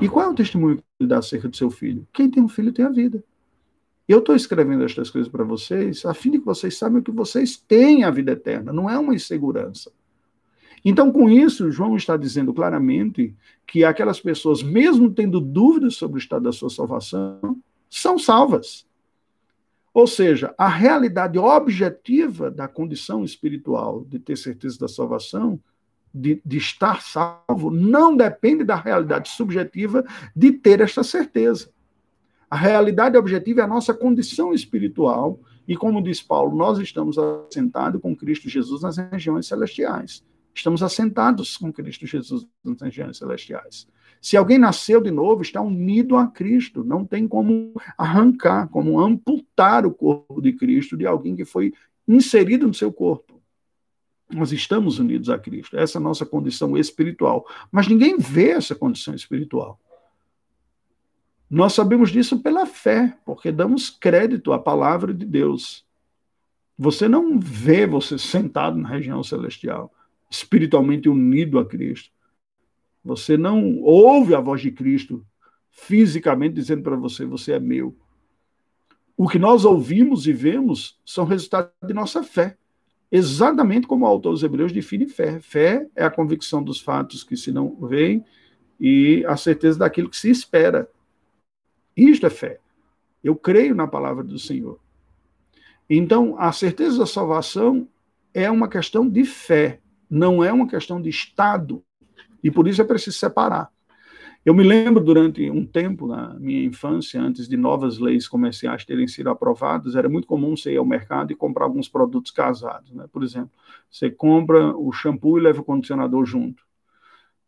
[0.00, 2.08] E qual é o testemunho que ele dá acerca do seu filho?
[2.10, 3.22] Quem tem um filho tem a vida.
[4.10, 7.56] Eu estou escrevendo estas coisas para vocês a fim de que vocês saibam que vocês
[7.56, 9.92] têm a vida eterna, não é uma insegurança.
[10.84, 13.32] Então, com isso, João está dizendo claramente
[13.64, 17.56] que aquelas pessoas, mesmo tendo dúvidas sobre o estado da sua salvação,
[17.88, 18.84] são salvas.
[19.94, 25.60] Ou seja, a realidade objetiva da condição espiritual de ter certeza da salvação,
[26.12, 31.70] de, de estar salvo, não depende da realidade subjetiva de ter esta certeza.
[32.50, 38.00] A realidade objetiva é a nossa condição espiritual, e como diz Paulo, nós estamos assentados
[38.00, 40.24] com Cristo Jesus nas regiões celestiais.
[40.52, 43.86] Estamos assentados com Cristo Jesus nas regiões celestiais.
[44.20, 46.84] Se alguém nasceu de novo, está unido a Cristo.
[46.84, 51.72] Não tem como arrancar, como amputar o corpo de Cristo de alguém que foi
[52.06, 53.40] inserido no seu corpo.
[54.28, 55.78] Nós estamos unidos a Cristo.
[55.78, 57.46] Essa é a nossa condição espiritual.
[57.70, 59.80] Mas ninguém vê essa condição espiritual.
[61.50, 65.84] Nós sabemos disso pela fé, porque damos crédito à palavra de Deus.
[66.78, 69.92] Você não vê você sentado na região celestial
[70.30, 72.12] espiritualmente unido a Cristo.
[73.04, 75.26] Você não ouve a voz de Cristo
[75.70, 77.96] fisicamente dizendo para você: você é meu.
[79.16, 82.56] O que nós ouvimos e vemos são resultados de nossa fé.
[83.12, 85.40] Exatamente como o autor dos Hebreus define fé.
[85.40, 88.24] Fé é a convicção dos fatos que se não veem
[88.78, 90.88] e a certeza daquilo que se espera.
[92.02, 92.58] Isto é fé.
[93.22, 94.78] Eu creio na palavra do Senhor.
[95.88, 97.88] Então, a certeza da salvação
[98.32, 101.82] é uma questão de fé não é uma questão de Estado,
[102.42, 103.70] e por isso é preciso separar.
[104.44, 109.06] Eu me lembro durante um tempo, na minha infância, antes de novas leis comerciais terem
[109.06, 112.90] sido aprovadas, era muito comum você ir ao mercado e comprar alguns produtos casados.
[112.90, 113.04] Né?
[113.12, 113.50] Por exemplo,
[113.90, 116.64] você compra o shampoo e leva o condicionador junto.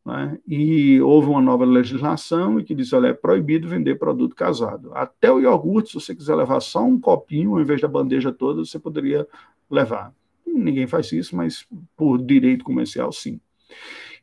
[0.05, 0.39] Né?
[0.47, 4.91] E houve uma nova legislação que diz, olha, é proibido vender produto casado.
[4.95, 8.65] Até o iogurte, se você quiser levar só um copinho, ao invés da bandeja toda,
[8.65, 9.27] você poderia
[9.71, 10.13] levar.
[10.47, 13.41] Ninguém faz isso, mas por direito comercial, sim.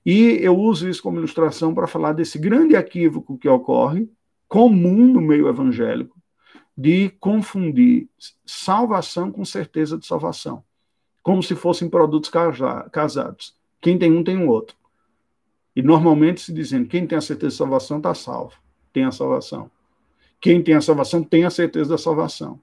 [0.06, 4.10] E eu uso isso como ilustração para falar desse grande equívoco que ocorre,
[4.48, 6.18] comum no meio evangélico,
[6.78, 8.08] de confundir
[8.46, 10.64] salvação com certeza de salvação,
[11.22, 12.32] como se fossem produtos
[12.92, 13.56] casados.
[13.82, 14.79] Quem tem um tem o outro.
[15.76, 18.54] E normalmente se dizendo, quem tem a certeza de salvação está salvo,
[18.92, 19.70] tem a salvação.
[20.42, 22.60] Quem tem a salvação tem a certeza da salvação.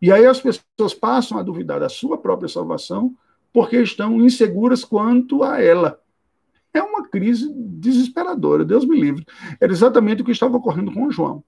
[0.00, 3.14] E aí as pessoas passam a duvidar da sua própria salvação
[3.52, 6.00] porque estão inseguras quanto a ela.
[6.74, 9.26] É uma crise desesperadora, Deus me livre.
[9.60, 11.44] Era exatamente o que estava ocorrendo com João.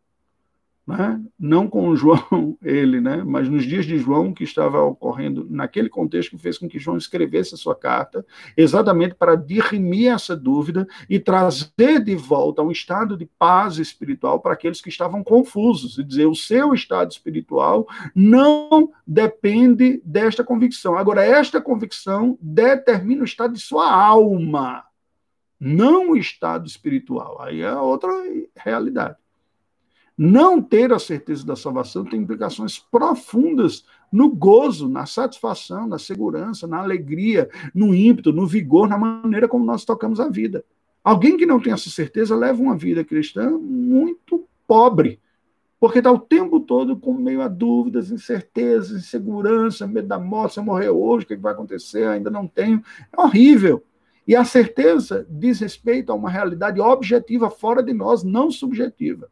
[0.87, 1.21] Né?
[1.39, 3.23] não com João, ele, né?
[3.25, 6.99] mas nos dias de João, que estava ocorrendo naquele contexto que fez com que João
[6.99, 8.25] escrevesse a sua carta,
[8.57, 14.53] exatamente para dirimir essa dúvida e trazer de volta um estado de paz espiritual para
[14.53, 20.97] aqueles que estavam confusos, e dizer: o seu estado espiritual não depende desta convicção.
[20.97, 24.85] Agora, esta convicção determina o estado de sua alma,
[25.59, 27.41] não o estado espiritual.
[27.41, 28.11] Aí é outra
[28.55, 29.24] realidade.
[30.17, 36.69] Não ter a certeza da salvação tem implicações profundas no gozo, na satisfação, na segurança,
[36.69, 40.65] na alegria, no ímpeto, no vigor, na maneira como nós tocamos a vida.
[41.03, 45.21] Alguém que não tem essa certeza leva uma vida cristã muito pobre,
[45.81, 50.61] porque está o tempo todo com meio a dúvidas, incertezas, insegurança, medo da morte, se
[50.61, 52.07] eu morrer hoje, o que vai acontecer?
[52.07, 52.83] Ainda não tenho.
[53.13, 53.85] É horrível.
[54.27, 59.29] E a certeza diz respeito a uma realidade objetiva fora de nós, não subjetiva.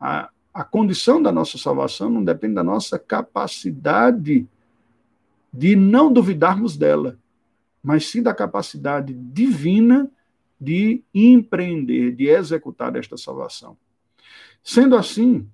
[0.00, 4.48] A, a condição da nossa salvação não depende da nossa capacidade
[5.52, 7.18] de não duvidarmos dela,
[7.82, 10.10] mas sim da capacidade divina
[10.60, 13.76] de empreender, de executar esta salvação.
[14.62, 15.48] Sendo assim,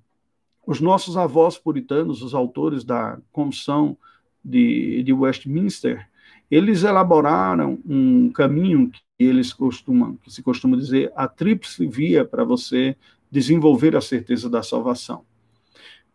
[0.66, 3.97] os nossos avós puritanos, os autores da Confissão
[4.44, 6.09] de, de Westminster,
[6.51, 12.44] eles elaboraram um caminho que eles costumam, que se costuma dizer, a tríplice via para
[12.44, 12.97] você
[13.31, 15.24] desenvolver a certeza da salvação.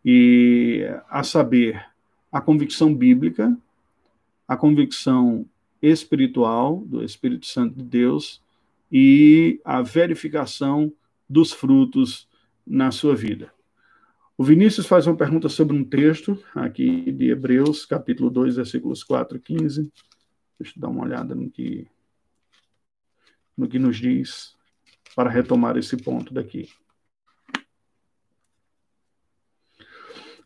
[0.03, 1.85] E a saber,
[2.31, 3.55] a convicção bíblica,
[4.47, 5.45] a convicção
[5.81, 8.41] espiritual do Espírito Santo de Deus
[8.91, 10.91] e a verificação
[11.29, 12.27] dos frutos
[12.65, 13.51] na sua vida.
[14.37, 19.37] O Vinícius faz uma pergunta sobre um texto aqui de Hebreus, capítulo 2, versículos 4
[19.37, 19.91] e 15.
[20.59, 21.87] Deixa eu dar uma olhada no que,
[23.55, 24.55] no que nos diz
[25.15, 26.69] para retomar esse ponto daqui.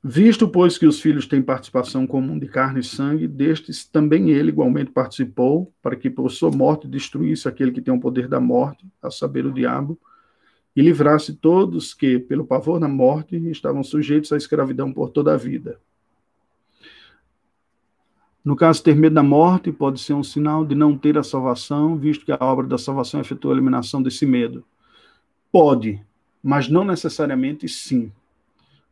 [0.07, 4.49] Visto, pois, que os filhos têm participação comum de carne e sangue, destes também ele
[4.49, 8.85] igualmente participou, para que por sua morte destruísse aquele que tem o poder da morte,
[9.01, 9.99] a saber, o diabo,
[10.75, 15.37] e livrasse todos que, pelo pavor da morte, estavam sujeitos à escravidão por toda a
[15.37, 15.79] vida.
[18.43, 21.97] No caso, ter medo da morte pode ser um sinal de não ter a salvação,
[21.97, 24.63] visto que a obra da salvação efetua a eliminação desse medo.
[25.51, 25.99] Pode,
[26.43, 28.11] mas não necessariamente sim.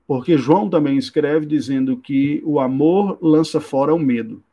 [0.06, 4.43] Porque João também escreve dizendo que o amor lança fora o medo.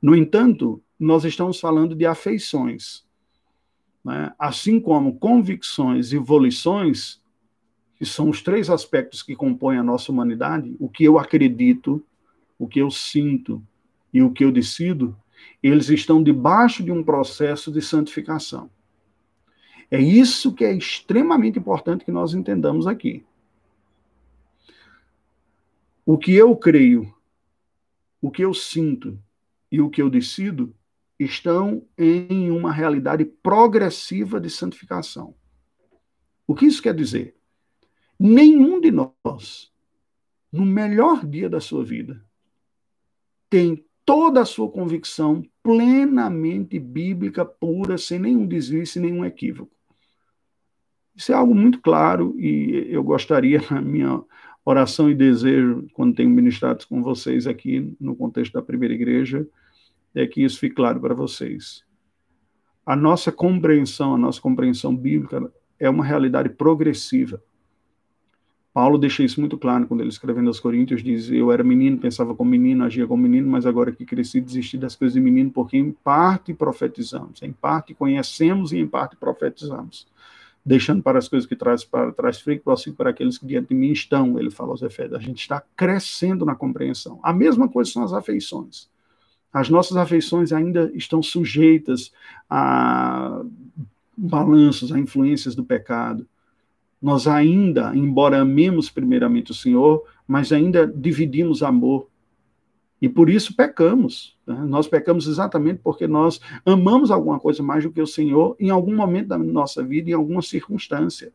[0.00, 3.04] No entanto, nós estamos falando de afeições.
[4.04, 4.32] Né?
[4.38, 7.20] Assim como convicções e volições,
[7.96, 12.04] que são os três aspectos que compõem a nossa humanidade, o que eu acredito,
[12.58, 13.62] o que eu sinto
[14.12, 15.16] e o que eu decido,
[15.62, 18.68] eles estão debaixo de um processo de santificação.
[19.90, 23.24] É isso que é extremamente importante que nós entendamos aqui.
[26.04, 27.14] O que eu creio,
[28.20, 29.18] o que eu sinto
[29.70, 30.74] e o que eu decido
[31.18, 35.34] estão em uma realidade progressiva de santificação.
[36.46, 37.36] O que isso quer dizer?
[38.18, 39.72] Nenhum de nós,
[40.50, 42.24] no melhor dia da sua vida,
[43.48, 49.72] tem toda a sua convicção plenamente bíblica, pura, sem nenhum desvio, sem nenhum equívoco.
[51.14, 54.22] Isso é algo muito claro e eu gostaria, na minha
[54.64, 59.46] oração e desejo, quando tenho ministrado com vocês aqui no contexto da primeira igreja,
[60.14, 61.84] é que isso fique claro para vocês.
[62.84, 67.42] A nossa compreensão, a nossa compreensão bíblica é uma realidade progressiva.
[68.72, 72.34] Paulo deixa isso muito claro quando ele escrevendo aos Coríntios, diz: Eu era menino, pensava
[72.34, 75.76] como menino, agia como menino, mas agora que cresci, desisti das coisas de menino, porque
[75.76, 80.06] em parte profetizamos, em parte conhecemos e em parte profetizamos
[80.64, 83.74] deixando para as coisas que traz para trás frio, assim para aqueles que diante de
[83.74, 85.14] mim estão, ele fala aos Efésios.
[85.14, 87.18] A gente está crescendo na compreensão.
[87.22, 88.88] A mesma coisa são as afeições.
[89.52, 92.12] As nossas afeições ainda estão sujeitas
[92.48, 93.42] a
[94.16, 96.26] balanços, a influências do pecado.
[97.00, 102.08] Nós ainda, embora amemos primeiramente o Senhor, mas ainda dividimos amor
[103.02, 104.36] e por isso pecamos.
[104.46, 104.54] Né?
[104.64, 108.94] Nós pecamos exatamente porque nós amamos alguma coisa mais do que o Senhor em algum
[108.94, 111.32] momento da nossa vida, em alguma circunstância.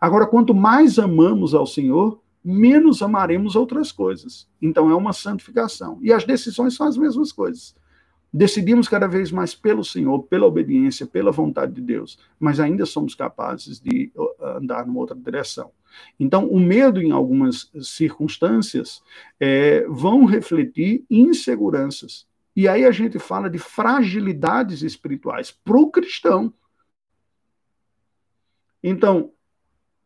[0.00, 4.48] Agora, quanto mais amamos ao Senhor, menos amaremos outras coisas.
[4.60, 6.00] Então é uma santificação.
[6.02, 7.76] E as decisões são as mesmas coisas.
[8.36, 13.14] Decidimos cada vez mais pelo Senhor, pela obediência, pela vontade de Deus, mas ainda somos
[13.14, 15.70] capazes de uh, andar numa outra direção.
[16.18, 19.00] Então, o medo, em algumas circunstâncias,
[19.38, 22.26] é, vão refletir inseguranças.
[22.56, 26.52] E aí a gente fala de fragilidades espirituais para o cristão.
[28.82, 29.30] Então,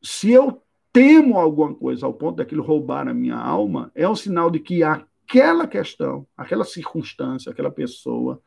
[0.02, 0.62] se eu
[0.92, 4.82] temo alguma coisa ao ponto daquilo roubar a minha alma, é um sinal de que
[5.28, 8.40] aquela questão, aquela circunstância, aquela pessoa,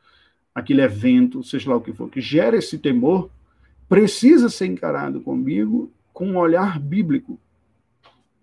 [0.52, 3.30] aquele evento, seja lá o que for, que gera esse temor,
[3.88, 7.38] precisa ser encarado comigo com um olhar bíblico.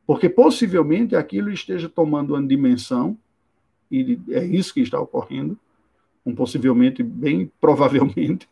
[0.07, 3.17] Porque possivelmente aquilo esteja tomando uma dimensão,
[3.91, 5.59] e é isso que está ocorrendo,
[6.25, 8.47] um possivelmente, bem provavelmente,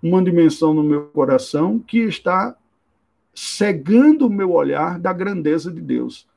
[0.00, 2.56] uma dimensão no meu coração que está
[3.34, 6.28] cegando o meu olhar da grandeza de Deus.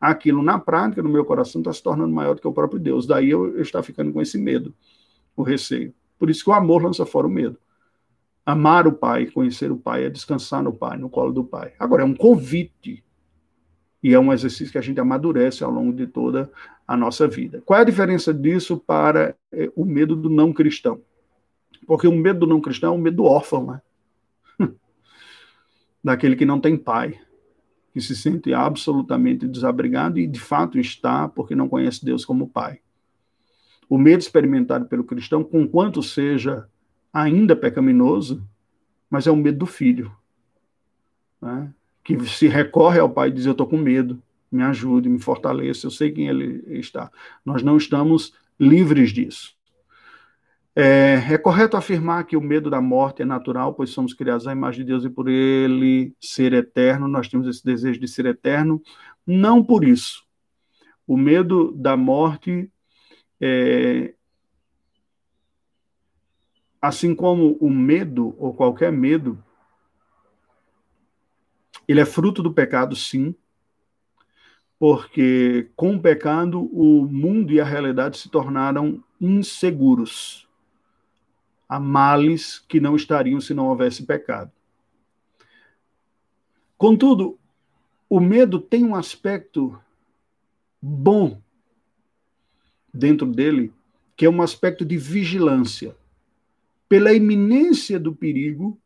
[0.00, 3.06] Aquilo, na prática, no meu coração, está se tornando maior do que o próprio Deus.
[3.06, 4.74] Daí eu, eu ficando com esse medo,
[5.34, 5.94] o receio.
[6.18, 7.58] Por isso que o amor lança fora o medo.
[8.44, 11.72] Amar o Pai, conhecer o Pai, é descansar no Pai, no colo do Pai.
[11.78, 13.02] Agora, é um convite.
[14.02, 16.50] E é um exercício que a gente amadurece ao longo de toda
[16.86, 17.60] a nossa vida.
[17.64, 21.00] Qual é a diferença disso para é, o medo do não cristão?
[21.86, 23.80] Porque o medo do não cristão é o medo do órfão, né?
[26.04, 27.18] daquele que não tem pai,
[27.96, 32.80] que se sente absolutamente desabrigado e de fato está porque não conhece Deus como pai.
[33.88, 36.68] O medo experimentado pelo cristão, conquanto seja
[37.10, 38.46] ainda pecaminoso,
[39.08, 40.14] mas é o medo do filho,
[41.40, 41.72] né?
[42.04, 44.22] que se recorre ao pai e diz: Eu estou com medo,
[44.52, 47.10] me ajude, me fortaleça, eu sei quem ele está.
[47.46, 49.55] Nós não estamos livres disso.
[50.78, 54.52] É, é, correto afirmar que o medo da morte é natural, pois somos criados à
[54.52, 58.82] imagem de Deus e por ele ser eterno, nós temos esse desejo de ser eterno.
[59.26, 60.22] Não por isso.
[61.06, 62.70] O medo da morte,
[63.40, 64.14] é,
[66.82, 69.42] assim como o medo, ou qualquer medo,
[71.88, 73.34] ele é fruto do pecado, sim,
[74.78, 80.45] porque com o pecado o mundo e a realidade se tornaram inseguros
[81.68, 84.52] a males que não estariam se não houvesse pecado.
[86.78, 87.38] Contudo,
[88.08, 89.78] o medo tem um aspecto
[90.80, 91.40] bom
[92.92, 93.72] dentro dele,
[94.16, 95.96] que é um aspecto de vigilância.
[96.88, 98.80] Pela iminência do perigo,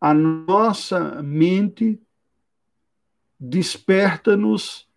[0.00, 1.98] a nossa mente
[3.38, 4.89] desperta-nos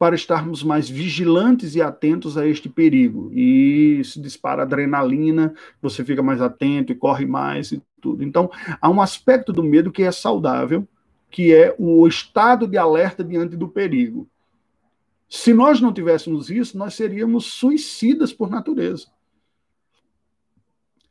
[0.00, 3.30] para estarmos mais vigilantes e atentos a este perigo.
[3.34, 8.24] E se dispara adrenalina, você fica mais atento e corre mais e tudo.
[8.24, 10.88] Então, há um aspecto do medo que é saudável,
[11.30, 14.26] que é o estado de alerta diante do perigo.
[15.28, 19.08] Se nós não tivéssemos isso, nós seríamos suicidas por natureza.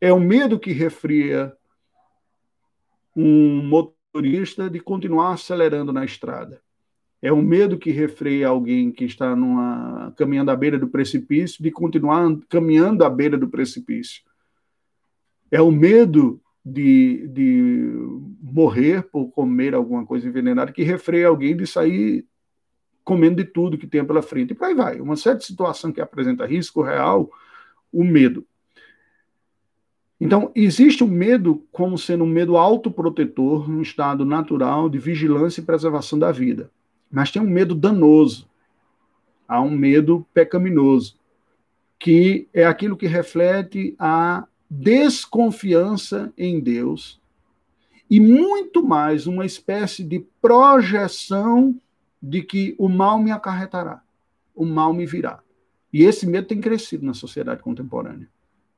[0.01, 1.55] É o medo que refria
[3.15, 6.59] um motorista de continuar acelerando na estrada.
[7.21, 11.69] É o medo que refreia alguém que está numa, caminhando à beira do precipício de
[11.69, 14.23] continuar caminhando à beira do precipício.
[15.51, 17.91] É o medo de, de
[18.41, 22.25] morrer por comer alguma coisa envenenada que refreia alguém de sair
[23.03, 24.51] comendo de tudo que tem pela frente.
[24.51, 25.01] E por aí vai.
[25.01, 27.29] Uma certa situação que apresenta risco real,
[27.91, 28.45] o medo.
[30.21, 35.65] Então, existe o medo como sendo um medo autoprotetor, um estado natural de vigilância e
[35.65, 36.69] preservação da vida.
[37.11, 38.47] Mas tem um medo danoso,
[39.47, 41.15] há um medo pecaminoso,
[41.97, 47.19] que é aquilo que reflete a desconfiança em Deus
[48.09, 51.75] e muito mais uma espécie de projeção
[52.21, 54.01] de que o mal me acarretará,
[54.55, 55.39] o mal me virá.
[55.93, 58.27] E esse medo tem crescido na sociedade contemporânea.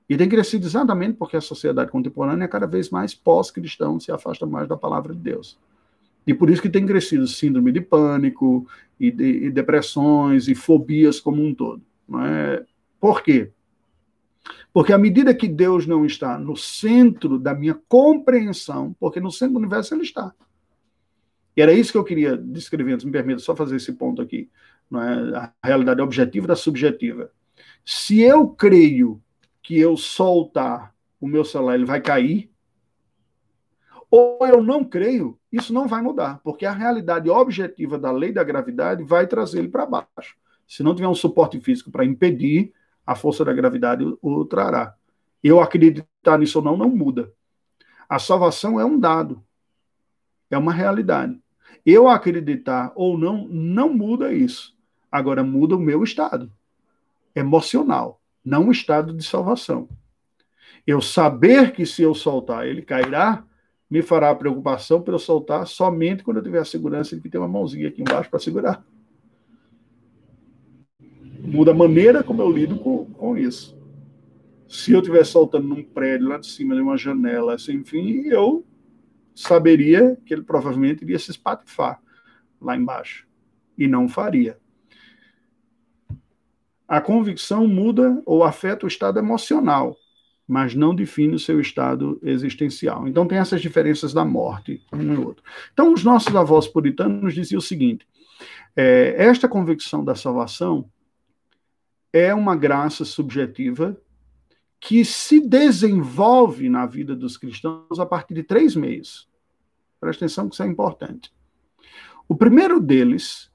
[0.09, 4.45] E tem crescido exatamente porque a sociedade contemporânea é cada vez mais pós-cristão, se afasta
[4.45, 5.57] mais da palavra de Deus.
[6.25, 8.67] E por isso que tem crescido síndrome de pânico
[8.99, 11.81] e, de, e depressões e fobias como um todo.
[12.07, 12.63] Não é?
[12.99, 13.51] Por quê?
[14.73, 19.53] Porque à medida que Deus não está no centro da minha compreensão, porque no centro
[19.53, 20.33] do universo ele está.
[21.55, 24.49] E era isso que eu queria descrever, se me permita só fazer esse ponto aqui.
[24.89, 25.37] Não é?
[25.37, 27.31] A realidade objetiva da subjetiva.
[27.85, 29.21] Se eu creio
[29.61, 32.49] que eu soltar o meu celular, ele vai cair,
[34.09, 38.43] ou eu não creio, isso não vai mudar, porque a realidade objetiva da lei da
[38.43, 40.37] gravidade vai trazer ele para baixo.
[40.67, 42.73] Se não tiver um suporte físico para impedir,
[43.05, 44.95] a força da gravidade o, trará.
[45.43, 47.33] Eu acreditar nisso ou não, não muda.
[48.07, 49.43] A salvação é um dado,
[50.49, 51.37] é uma realidade.
[51.85, 54.73] Eu acreditar ou não, não muda isso.
[55.11, 56.51] Agora muda o meu estado
[57.35, 59.89] emocional, não o estado de salvação.
[60.85, 63.43] Eu saber que se eu soltar ele cairá,
[63.91, 67.41] me fará preocupação para eu soltar somente quando eu tiver a segurança de que tem
[67.41, 68.85] uma mãozinha aqui embaixo para segurar.
[71.41, 73.77] Muda a maneira como eu lido com, com isso.
[74.65, 78.65] Se eu estiver soltando num prédio lá de cima de uma janela, assim, enfim, eu
[79.35, 82.01] saberia que ele provavelmente iria se espatifar
[82.61, 83.27] lá embaixo.
[83.77, 84.57] E não faria.
[86.87, 89.97] A convicção muda ou afeta o estado emocional,
[90.51, 93.07] mas não define o seu estado existencial.
[93.07, 95.41] Então tem essas diferenças da morte um no outro.
[95.71, 98.05] Então os nossos avós puritanos diziam o seguinte:
[98.75, 100.91] é, esta convicção da salvação
[102.11, 103.97] é uma graça subjetiva
[104.77, 109.29] que se desenvolve na vida dos cristãos a partir de três meios.
[110.01, 111.31] Presta atenção que isso é importante.
[112.27, 113.49] O primeiro deles,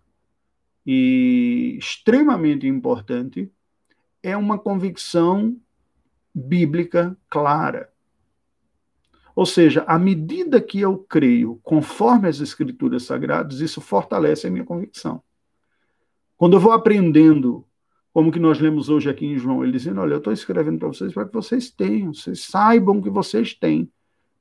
[0.86, 3.52] e extremamente importante,
[4.22, 5.60] é uma convicção
[6.36, 7.90] bíblica clara.
[9.34, 14.64] Ou seja, à medida que eu creio conforme as escrituras sagradas, isso fortalece a minha
[14.64, 15.22] convicção.
[16.36, 17.64] Quando eu vou aprendendo,
[18.12, 20.88] como que nós lemos hoje aqui em João, ele dizendo: Olha, eu estou escrevendo para
[20.88, 23.90] vocês para que vocês tenham, vocês saibam que vocês têm.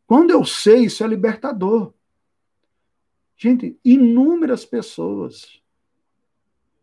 [0.05, 1.93] Quando eu sei, isso é libertador.
[3.37, 5.61] Gente, inúmeras pessoas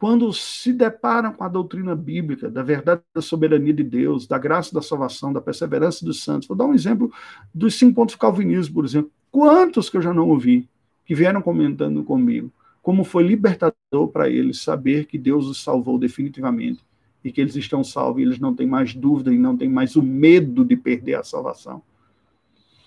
[0.03, 4.75] quando se deparam com a doutrina bíblica, da verdade da soberania de Deus, da graça
[4.75, 7.13] da salvação, da perseverança dos santos, vou dar um exemplo
[7.55, 9.13] dos cinco pontos calvinismo, por exemplo.
[9.31, 10.69] Quantos que eu já não ouvi
[11.07, 12.51] que vieram comentando comigo
[12.83, 16.85] como foi libertador para eles saber que Deus os salvou definitivamente
[17.23, 19.95] e que eles estão salvos e eles não têm mais dúvida e não têm mais
[19.95, 21.81] o medo de perder a salvação.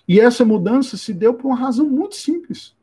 [0.06, 2.76] E essa mudança se deu por uma razão muito simples.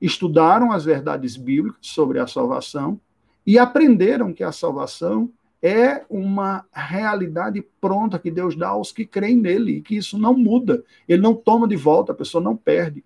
[0.00, 2.98] Estudaram as verdades bíblicas sobre a salvação
[3.46, 5.30] e aprenderam que a salvação
[5.62, 10.34] é uma realidade pronta que Deus dá aos que creem nele, e que isso não
[10.34, 13.02] muda, ele não toma de volta, a pessoa não perde.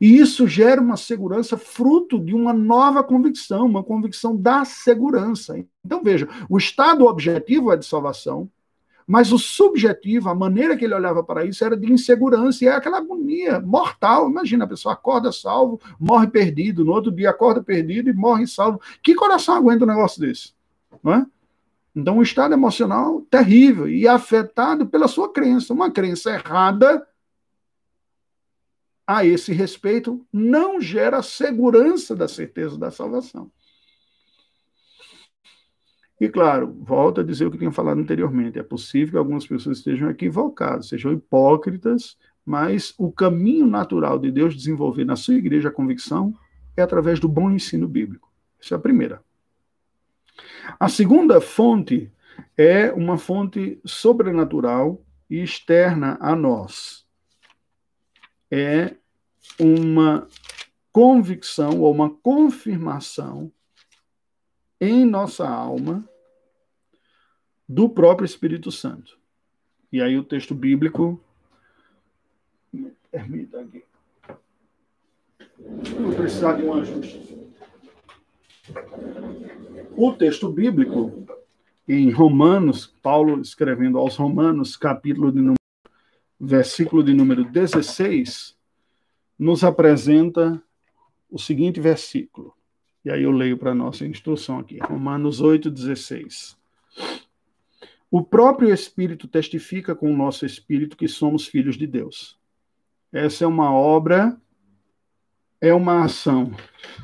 [0.00, 5.62] E isso gera uma segurança fruto de uma nova convicção, uma convicção da segurança.
[5.84, 8.48] Então, veja, o estado objetivo é de salvação,
[9.10, 12.70] mas o subjetivo, a maneira que ele olhava para isso era de insegurança, e é
[12.70, 14.30] aquela agonia mortal.
[14.30, 18.80] Imagina, a pessoa acorda salvo, morre perdido, no outro dia acorda perdido e morre salvo.
[19.02, 20.52] Que coração aguenta um negócio desse?
[21.02, 21.26] Não é?
[21.92, 25.74] Então, um estado emocional terrível e afetado pela sua crença.
[25.74, 27.04] Uma crença errada
[29.04, 33.50] a esse respeito não gera segurança da certeza da salvação.
[36.20, 39.78] E, claro, volto a dizer o que tinha falado anteriormente: é possível que algumas pessoas
[39.78, 45.72] estejam equivocadas, sejam hipócritas, mas o caminho natural de Deus desenvolver na sua igreja a
[45.72, 46.34] convicção
[46.76, 48.30] é através do bom ensino bíblico.
[48.62, 49.22] Essa é a primeira.
[50.78, 52.12] A segunda fonte
[52.56, 57.06] é uma fonte sobrenatural e externa a nós.
[58.50, 58.94] É
[59.58, 60.26] uma
[60.92, 63.50] convicção ou uma confirmação
[64.80, 66.09] em nossa alma
[67.70, 69.16] do próprio Espírito Santo.
[69.92, 71.20] E aí o texto bíblico.
[73.12, 73.84] Permita aqui.
[76.00, 77.38] Vou precisar de um ajuste.
[79.96, 81.24] O texto bíblico,
[81.86, 85.54] em Romanos, Paulo escrevendo aos Romanos, capítulo de número,
[86.40, 88.56] versículo de número 16,
[89.38, 90.60] nos apresenta
[91.30, 92.52] o seguinte versículo.
[93.04, 96.58] E aí eu leio para a nossa instrução aqui, Romanos 8,16.
[98.10, 102.38] O próprio Espírito testifica com o nosso espírito que somos filhos de Deus.
[103.12, 104.36] Essa é uma obra,
[105.60, 106.52] é uma ação.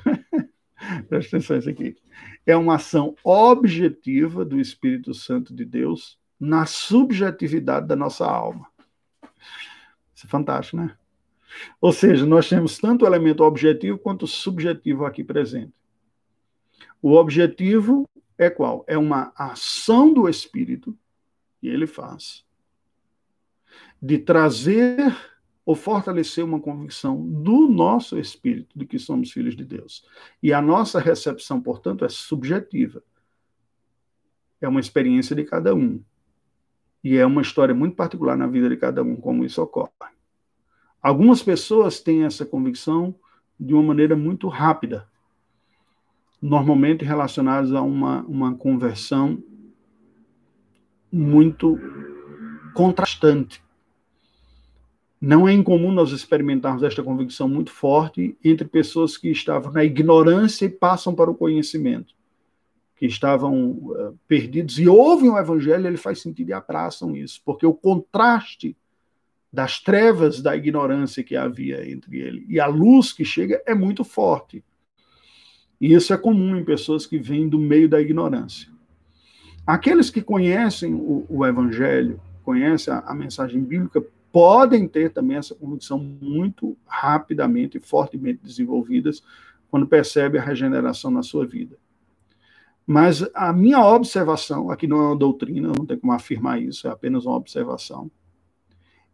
[1.08, 1.96] Presta atenção nisso aqui.
[2.44, 8.66] É uma ação objetiva do Espírito Santo de Deus na subjetividade da nossa alma.
[10.14, 10.96] Isso é fantástico, né?
[11.80, 15.72] Ou seja, nós temos tanto o elemento objetivo quanto o subjetivo aqui presente.
[17.00, 18.84] O objetivo é qual?
[18.86, 20.96] É uma ação do Espírito
[21.60, 22.46] que ele faz
[24.00, 25.16] de trazer
[25.64, 30.04] ou fortalecer uma convicção do nosso espírito de que somos filhos de Deus.
[30.40, 33.02] E a nossa recepção, portanto, é subjetiva.
[34.60, 36.00] É uma experiência de cada um.
[37.02, 39.90] E é uma história muito particular na vida de cada um, como isso ocorre.
[41.02, 43.14] Algumas pessoas têm essa convicção
[43.58, 45.08] de uma maneira muito rápida
[46.46, 49.42] normalmente relacionados a uma, uma conversão
[51.12, 51.76] muito
[52.72, 53.60] contrastante.
[55.20, 60.66] Não é incomum nós experimentarmos esta convicção muito forte entre pessoas que estavam na ignorância
[60.66, 62.14] e passam para o conhecimento,
[62.94, 67.66] que estavam uh, perdidos e ouvem o evangelho, ele faz sentido e abraçam isso, porque
[67.66, 68.76] o contraste
[69.52, 74.04] das trevas da ignorância que havia entre ele e a luz que chega é muito
[74.04, 74.62] forte.
[75.80, 78.70] E isso é comum em pessoas que vêm do meio da ignorância.
[79.66, 85.54] Aqueles que conhecem o, o Evangelho, conhecem a, a, mensagem bíblica, podem ter também essa
[85.54, 89.22] convicção muito rapidamente e fortemente desenvolvidas
[89.68, 91.76] quando percebe a regeneração na sua vida.
[92.86, 96.90] Mas a minha observação, aqui não é uma doutrina, não tem como afirmar isso, é
[96.90, 98.08] apenas uma observação,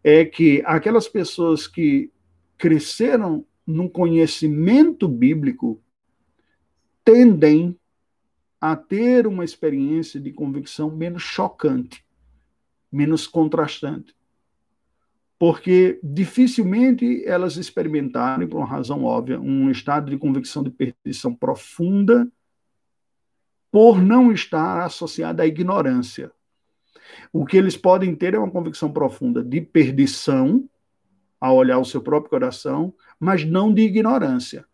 [0.04, 2.10] é que aquelas pessoas que
[2.58, 5.80] cresceram num conhecimento bíblico
[7.05, 7.78] tendem
[8.61, 12.05] a ter uma experiência de convicção menos chocante,
[12.90, 14.14] menos contrastante.
[15.38, 22.30] Porque dificilmente elas experimentaram, por uma razão óbvia, um estado de convicção de perdição profunda
[23.72, 26.30] por não estar associada à ignorância.
[27.32, 30.68] O que eles podem ter é uma convicção profunda de perdição,
[31.40, 34.64] a olhar o seu próprio coração, mas não de ignorância,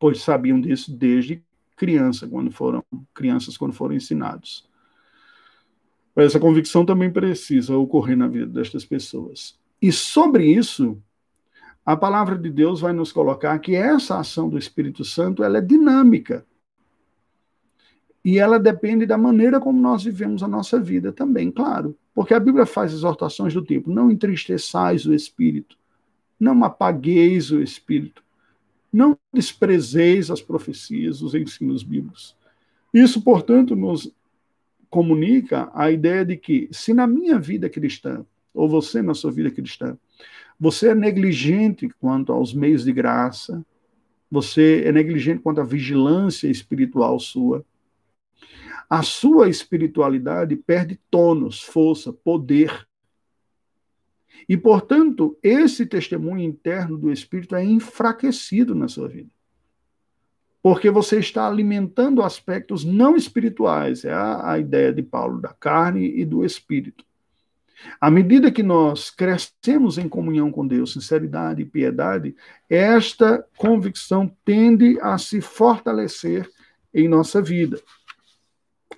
[0.00, 1.44] pois sabiam disso desde
[1.76, 2.82] criança, quando foram
[3.14, 4.68] crianças quando foram ensinados.
[6.16, 9.58] Essa convicção também precisa ocorrer na vida destas pessoas.
[9.80, 11.00] E sobre isso,
[11.84, 15.60] a palavra de Deus vai nos colocar que essa ação do Espírito Santo ela é
[15.60, 16.44] dinâmica.
[18.22, 21.96] E ela depende da maneira como nós vivemos a nossa vida também, claro.
[22.14, 25.78] Porque a Bíblia faz exortações do tipo: não entristeçais o espírito,
[26.38, 28.22] não apagueis o espírito,
[28.92, 32.36] não desprezeis as profecias, os ensinos bíblicos.
[32.92, 34.12] Isso, portanto, nos
[34.88, 39.50] comunica a ideia de que, se na minha vida cristã, ou você na sua vida
[39.50, 39.96] cristã,
[40.58, 43.64] você é negligente quanto aos meios de graça,
[44.30, 47.64] você é negligente quanto à vigilância espiritual sua,
[48.88, 52.88] a sua espiritualidade perde tônus, força, poder.
[54.50, 59.30] E, portanto, esse testemunho interno do Espírito é enfraquecido na sua vida.
[60.60, 66.04] Porque você está alimentando aspectos não espirituais, é a, a ideia de Paulo, da carne
[66.18, 67.04] e do Espírito.
[68.00, 72.34] À medida que nós crescemos em comunhão com Deus, sinceridade e piedade,
[72.68, 76.50] esta convicção tende a se fortalecer
[76.92, 77.80] em nossa vida.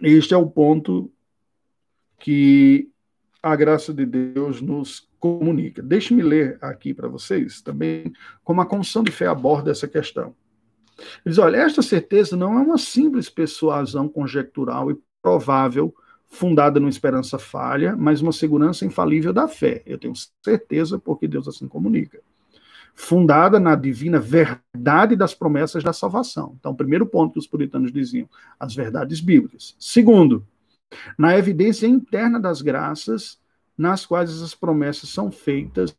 [0.00, 1.12] Este é o ponto
[2.18, 2.88] que
[3.42, 5.80] a graça de Deus nos comunica.
[5.80, 8.12] Deixe-me ler aqui para vocês também
[8.42, 10.34] como a confissão de fé aborda essa questão.
[10.98, 15.94] Ele diz: olha, esta certeza não é uma simples persuasão conjectural e provável,
[16.26, 19.80] fundada numa esperança falha, mas uma segurança infalível da fé.
[19.86, 20.14] Eu tenho
[20.44, 22.20] certeza porque Deus assim comunica
[22.94, 26.54] fundada na divina verdade das promessas da salvação.
[26.60, 28.28] Então, primeiro ponto que os puritanos diziam,
[28.60, 29.74] as verdades bíblicas.
[29.78, 30.46] Segundo,
[31.18, 33.38] na evidência interna das graças,
[33.82, 35.96] nas quais essas promessas são feitas.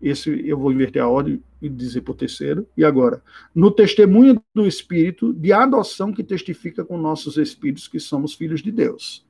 [0.00, 2.66] Esse eu vou inverter a ordem e dizer por terceiro.
[2.76, 3.22] E agora,
[3.54, 8.70] no testemunho do Espírito de adoção que testifica com nossos espíritos que somos filhos de
[8.70, 9.24] Deus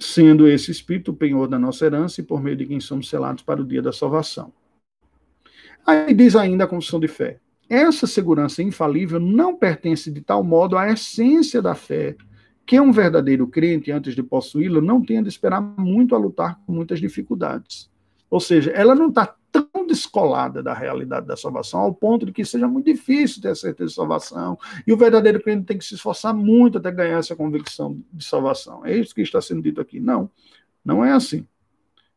[0.00, 3.42] sendo esse Espírito o penhor da nossa herança e por meio de quem somos selados
[3.44, 4.50] para o dia da salvação.
[5.86, 7.38] Aí diz ainda a confissão de fé.
[7.68, 12.16] Essa segurança infalível não pertence de tal modo à essência da fé,
[12.70, 16.72] que um verdadeiro crente, antes de possuí-la, não tenha de esperar muito a lutar com
[16.72, 17.90] muitas dificuldades.
[18.30, 22.44] Ou seja, ela não está tão descolada da realidade da salvação, ao ponto de que
[22.44, 24.56] seja muito difícil ter a certeza de salvação,
[24.86, 28.86] e o verdadeiro crente tem que se esforçar muito até ganhar essa convicção de salvação.
[28.86, 29.98] É isso que está sendo dito aqui.
[29.98, 30.30] Não,
[30.84, 31.44] não é assim.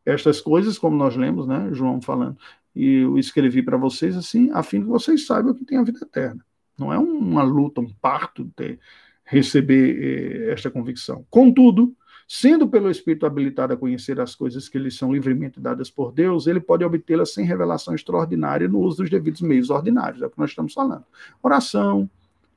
[0.05, 2.37] Estas coisas, como nós lemos, né, João falando,
[2.75, 5.97] e eu escrevi para vocês assim, a fim que vocês saibam que tem a vida
[6.03, 6.45] eterna.
[6.77, 8.79] Não é uma luta, um parto ter,
[9.25, 11.25] receber eh, esta convicção.
[11.29, 11.95] Contudo,
[12.27, 16.47] Sendo pelo Espírito habilitado a conhecer as coisas que lhe são livremente dadas por Deus,
[16.47, 20.39] ele pode obtê-las sem revelação extraordinária no uso dos devidos meios ordinários, é o que
[20.39, 21.03] nós estamos falando.
[21.41, 22.09] Oração,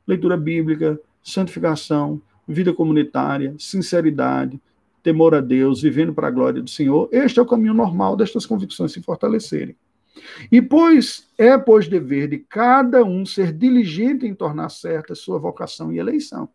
[0.06, 4.60] leitura bíblica, santificação, vida comunitária, sinceridade,
[5.02, 7.08] temor a Deus, vivendo para a glória do Senhor.
[7.12, 9.76] Este é o caminho normal destas convicções se fortalecerem.
[10.50, 15.92] E pois é, pois, dever de cada um ser diligente em tornar certa sua vocação
[15.92, 16.48] e eleição.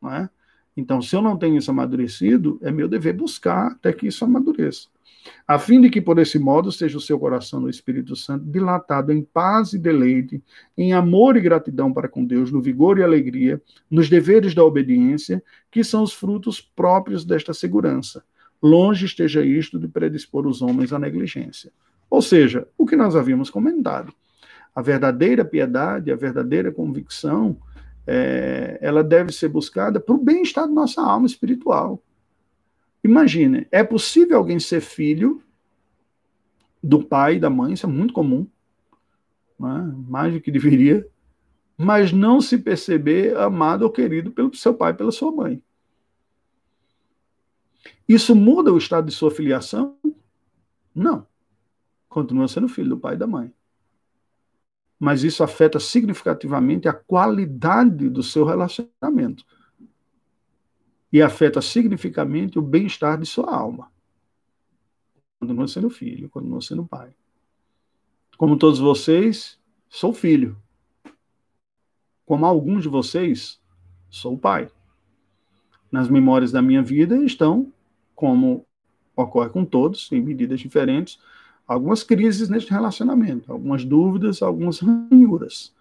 [0.00, 0.30] Não é?
[0.76, 4.88] Então, se eu não tenho isso amadurecido, é meu dever buscar até que isso amadureça.
[5.46, 9.12] A fim de que, por esse modo, seja o seu coração no Espírito Santo dilatado
[9.12, 10.42] em paz e deleite,
[10.76, 13.60] em amor e gratidão para com Deus, no vigor e alegria,
[13.90, 18.22] nos deveres da obediência, que são os frutos próprios desta segurança.
[18.62, 21.72] Longe esteja isto de predispor os homens à negligência.
[22.10, 24.12] Ou seja, o que nós havíamos comentado.
[24.74, 27.58] A verdadeira piedade, a verdadeira convicção,
[28.06, 32.02] é, ela deve ser buscada para o bem-estar da nossa alma espiritual.
[33.04, 35.42] Imagine, é possível alguém ser filho
[36.82, 38.46] do pai e da mãe, isso é muito comum,
[39.58, 39.92] né?
[40.08, 41.06] mais do que deveria,
[41.76, 45.62] mas não se perceber amado ou querido pelo seu pai e pela sua mãe.
[48.08, 49.96] Isso muda o estado de sua filiação?
[50.94, 51.26] Não.
[52.18, 53.54] Continua sendo filho do pai e da mãe.
[54.98, 59.46] Mas isso afeta significativamente a qualidade do seu relacionamento.
[61.12, 63.92] E afeta significativamente o bem-estar de sua alma.
[65.38, 67.14] Continua sendo filho, continua sendo pai.
[68.36, 69.56] Como todos vocês,
[69.88, 70.60] sou filho.
[72.26, 73.60] Como alguns de vocês,
[74.10, 74.68] sou pai.
[75.88, 77.72] Nas memórias da minha vida estão,
[78.12, 78.66] como
[79.14, 81.20] ocorre com todos, em medidas diferentes,
[81.68, 85.74] algumas crises neste relacionamento, algumas dúvidas, algumas ranhuras.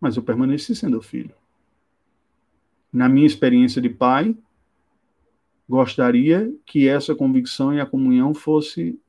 [0.00, 1.34] Mas eu permaneci sendo filho.
[2.92, 4.36] Na minha experiência de pai,
[5.68, 9.00] gostaria que essa convicção e a comunhão fosse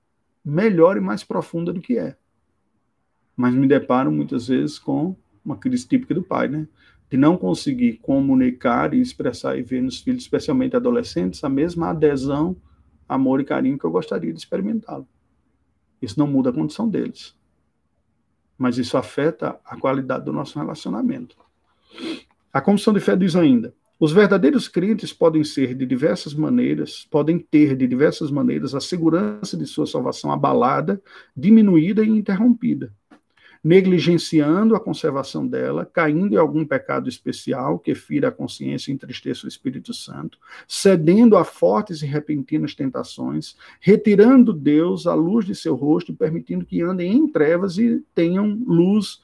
[0.43, 2.17] melhor e mais profunda do que é.
[3.35, 5.15] Mas me deparo muitas vezes com
[5.45, 6.67] uma crise típica do pai, né?
[7.09, 12.55] De não conseguir comunicar e expressar e ver nos filhos, especialmente adolescentes, a mesma adesão,
[13.07, 15.07] amor e carinho que eu gostaria de experimentá-lo.
[16.01, 17.35] Isso não muda a condição deles.
[18.57, 21.35] Mas isso afeta a qualidade do nosso relacionamento.
[22.51, 27.39] A Confissão de Fé diz ainda: os verdadeiros crentes podem ser de diversas maneiras, podem
[27.39, 31.01] ter de diversas maneiras a segurança de sua salvação abalada,
[31.35, 32.93] diminuída e interrompida,
[33.63, 39.45] negligenciando a conservação dela, caindo em algum pecado especial que fira a consciência e entristeça
[39.45, 40.37] o Espírito Santo,
[40.67, 46.65] cedendo a fortes e repentinas tentações, retirando Deus a luz de seu rosto e permitindo
[46.65, 49.21] que andem em trevas e tenham luz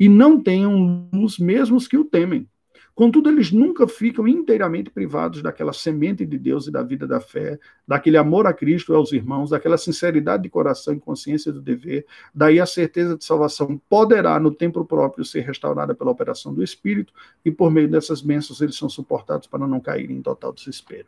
[0.00, 2.48] e não tenham luz mesmo os que o temem
[2.94, 7.58] Contudo, eles nunca ficam inteiramente privados daquela semente de Deus e da vida da fé,
[7.88, 12.04] daquele amor a Cristo e aos irmãos, daquela sinceridade de coração e consciência do dever.
[12.34, 17.14] Daí a certeza de salvação poderá, no tempo próprio, ser restaurada pela operação do Espírito,
[17.42, 21.06] e por meio dessas bênçãos eles são suportados para não caírem em total desespero.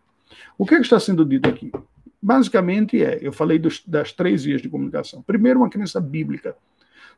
[0.56, 1.70] O que, é que está sendo dito aqui?
[2.20, 5.20] Basicamente é, eu falei dos, das três vias de comunicação.
[5.20, 6.56] Primeiro, uma crença bíblica.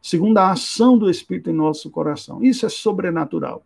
[0.02, 2.42] Segundo, a ação do Espírito em nosso coração.
[2.42, 3.64] Isso é sobrenatural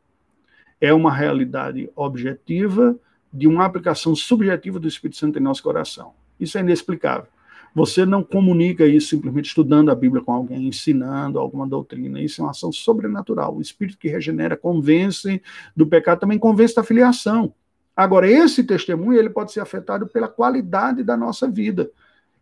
[0.81, 2.97] é uma realidade objetiva
[3.33, 6.13] de uma aplicação subjetiva do Espírito Santo em nosso coração.
[6.39, 7.29] Isso é inexplicável.
[7.75, 12.21] Você não comunica isso simplesmente estudando a Bíblia com alguém, ensinando alguma doutrina.
[12.21, 13.57] Isso é uma ação sobrenatural.
[13.57, 15.41] O Espírito que regenera convence
[15.77, 17.55] do pecado, também convence da filiação.
[17.95, 21.91] Agora, esse testemunho ele pode ser afetado pela qualidade da nossa vida.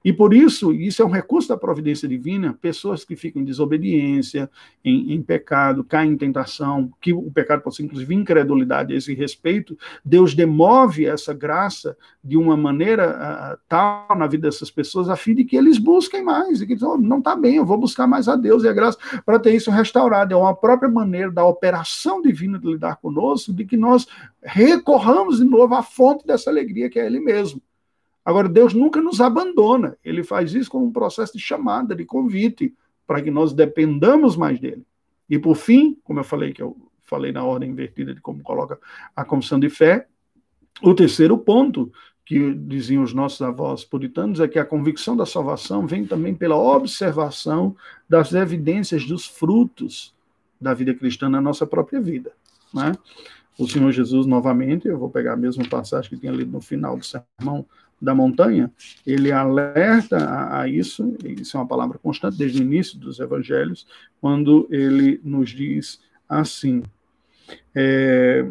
[0.05, 4.49] E por isso, isso é um recurso da providência divina, pessoas que ficam em desobediência,
[4.85, 9.13] em, em, pecado, caem em tentação, que o pecado pode ser inclusive incredulidade a esse
[9.13, 15.17] respeito, Deus demove essa graça de uma maneira uh, tal na vida dessas pessoas, a
[15.17, 18.07] fim de que eles busquem mais, e que oh, não está bem, eu vou buscar
[18.07, 20.33] mais a Deus e a graça para ter isso restaurado.
[20.33, 24.07] É uma própria maneira da operação divina de lidar conosco, de que nós
[24.43, 27.61] recorramos de novo à fonte dessa alegria que é Ele mesmo.
[28.29, 29.97] Agora, Deus nunca nos abandona.
[30.05, 32.75] Ele faz isso como um processo de chamada, de convite,
[33.07, 34.85] para que nós dependamos mais dele.
[35.31, 38.79] E por fim, como eu falei, que eu falei na ordem invertida de como coloca
[39.17, 40.07] a confissão de fé,
[40.83, 41.91] o terceiro ponto
[42.23, 46.55] que diziam os nossos avós puritanos é que a convicção da salvação vem também pela
[46.55, 47.75] observação
[48.07, 50.15] das evidências dos frutos
[50.61, 52.33] da vida cristã na nossa própria vida.
[52.75, 52.93] Né?
[53.59, 56.95] O Senhor Jesus, novamente, eu vou pegar a mesma passagem que tinha lido no final
[56.95, 57.65] do sermão
[58.01, 58.73] da montanha,
[59.07, 63.87] ele alerta a, a, isso, isso é uma palavra constante desde o início dos evangelhos,
[64.21, 66.83] quando ele nos diz assim:
[67.75, 68.47] é,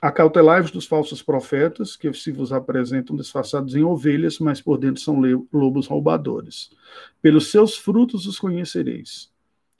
[0.00, 5.20] Acautelai-vos dos falsos profetas, que se vos apresentam disfarçados em ovelhas, mas por dentro são
[5.52, 6.70] lobos roubadores.
[7.20, 9.28] Pelos seus frutos os conhecereis.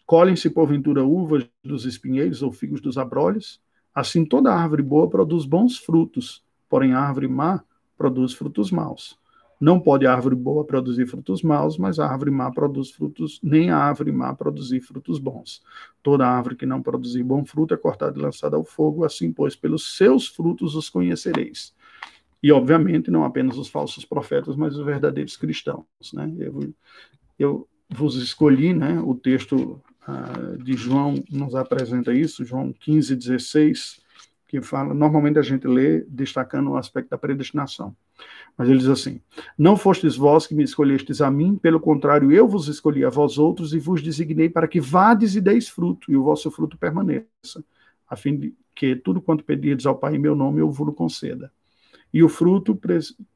[0.05, 3.61] Colhem-se, porventura, uvas dos espinheiros ou figos dos abrolhos?
[3.95, 7.63] Assim, toda árvore boa produz bons frutos, porém a árvore má
[7.99, 9.19] produz frutos maus.
[9.61, 13.71] Não pode a árvore boa produzir frutos maus, mas a árvore má produz frutos, nem
[13.71, 15.63] a árvore má produzir frutos bons.
[16.01, 19.57] Toda árvore que não produzir bom fruto é cortada e lançada ao fogo, assim, pois,
[19.57, 21.75] pelos seus frutos os conhecereis.
[22.41, 25.85] E, obviamente, não apenas os falsos profetas, mas os verdadeiros cristãos.
[26.15, 26.33] Né?
[26.39, 26.73] Eu,
[27.37, 34.01] eu vos escolhi, né, o texto uh, de João nos apresenta isso, João 15, 16,
[34.49, 37.95] que fala, normalmente a gente lê destacando o aspecto da predestinação.
[38.57, 39.21] Mas ele diz assim:
[39.59, 43.37] Não fostes vós que me escolhestes a mim, pelo contrário, eu vos escolhi a vós
[43.37, 47.63] outros e vos designei para que vades e deis fruto, e o vosso fruto permaneça,
[48.09, 51.53] a fim de que tudo quanto pedirdes ao Pai em meu nome eu vos conceda.
[52.13, 52.79] E o fruto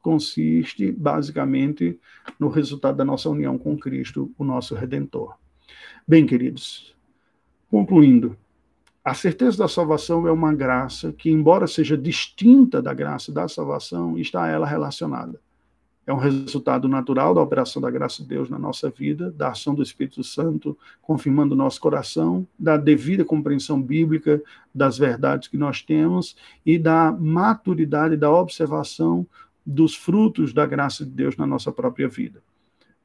[0.01, 2.01] consiste basicamente
[2.41, 5.35] no resultado da nossa união com Cristo, o nosso redentor.
[6.09, 6.97] Bem, queridos,
[7.71, 8.35] concluindo,
[9.05, 14.16] A certeza da salvação é uma graça que, embora seja distinta da graça da salvação,
[14.16, 15.40] está ela relacionada.
[16.07, 19.74] É um resultado natural da operação da graça de Deus na nossa vida, da ação
[19.74, 24.40] do Espírito Santo confirmando o nosso coração, da devida compreensão bíblica
[24.74, 29.26] das verdades que nós temos e da maturidade da observação
[29.66, 32.40] dos frutos da graça de Deus na nossa própria vida.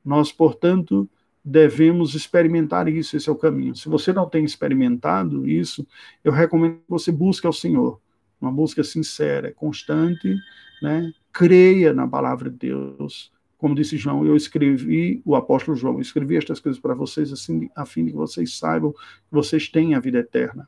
[0.03, 1.07] Nós, portanto,
[1.49, 3.73] devemos experimentar isso, esse é o caminho.
[3.73, 5.87] Se você não tem experimentado isso,
[6.21, 8.01] eu recomendo que você busque ao Senhor,
[8.39, 10.35] uma busca sincera, constante,
[10.81, 11.09] né?
[11.31, 13.31] creia na palavra de Deus.
[13.57, 17.69] Como disse João, eu escrevi, o apóstolo João, eu escrevi estas coisas para vocês assim,
[17.73, 18.99] a fim de que vocês saibam que
[19.31, 20.67] vocês têm a vida eterna.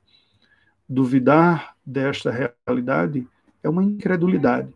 [0.88, 3.28] Duvidar desta realidade
[3.62, 4.74] é uma incredulidade.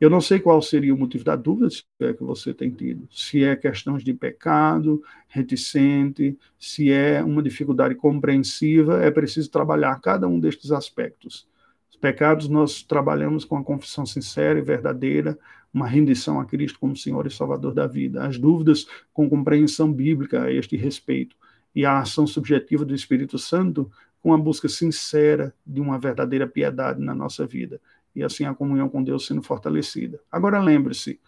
[0.00, 1.68] Eu não sei qual seria o motivo da dúvida
[1.98, 3.08] é que você tem tido.
[3.10, 10.28] Se é questões de pecado, reticente, se é uma dificuldade compreensiva, é preciso trabalhar cada
[10.28, 11.48] um destes aspectos.
[11.90, 15.36] Os pecados nós trabalhamos com a confissão sincera e verdadeira,
[15.74, 18.24] uma rendição a Cristo como Senhor e Salvador da vida.
[18.24, 21.34] As dúvidas com compreensão bíblica a este respeito
[21.74, 23.90] e a ação subjetiva do Espírito Santo
[24.22, 27.80] com a busca sincera de uma verdadeira piedade na nossa vida
[28.18, 30.18] e assim a comunhão com Deus sendo fortalecida.
[30.30, 31.20] Agora lembre-se,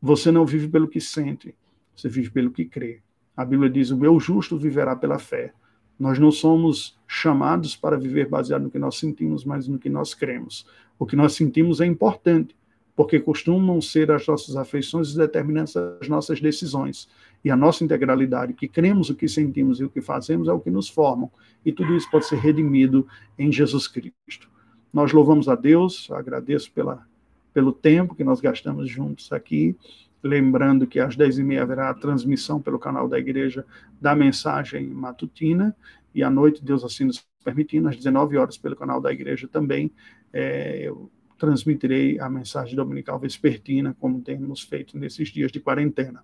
[0.00, 1.54] você não vive pelo que sente,
[1.94, 3.02] você vive pelo que crê.
[3.36, 5.52] A Bíblia diz: o meu justo viverá pela fé.
[5.98, 10.14] Nós não somos chamados para viver baseado no que nós sentimos, mas no que nós
[10.14, 10.66] cremos.
[10.98, 12.56] O que nós sentimos é importante,
[12.96, 17.06] porque costumam ser as nossas afeições determinantes das nossas decisões.
[17.44, 20.60] E a nossa integralidade, que cremos o que sentimos e o que fazemos, é o
[20.60, 21.30] que nos formam.
[21.66, 23.06] E tudo isso pode ser redimido
[23.38, 24.48] em Jesus Cristo.
[24.92, 27.06] Nós louvamos a Deus, agradeço pela,
[27.52, 29.76] pelo tempo que nós gastamos juntos aqui.
[30.22, 33.64] Lembrando que às 10h30 haverá a transmissão pelo canal da igreja
[34.00, 35.74] da mensagem matutina,
[36.14, 39.90] e à noite, Deus assim nos permitindo, às 19 horas pelo canal da igreja também,
[40.32, 46.22] é, eu transmitirei a mensagem dominical vespertina, como temos feito nesses dias de quarentena.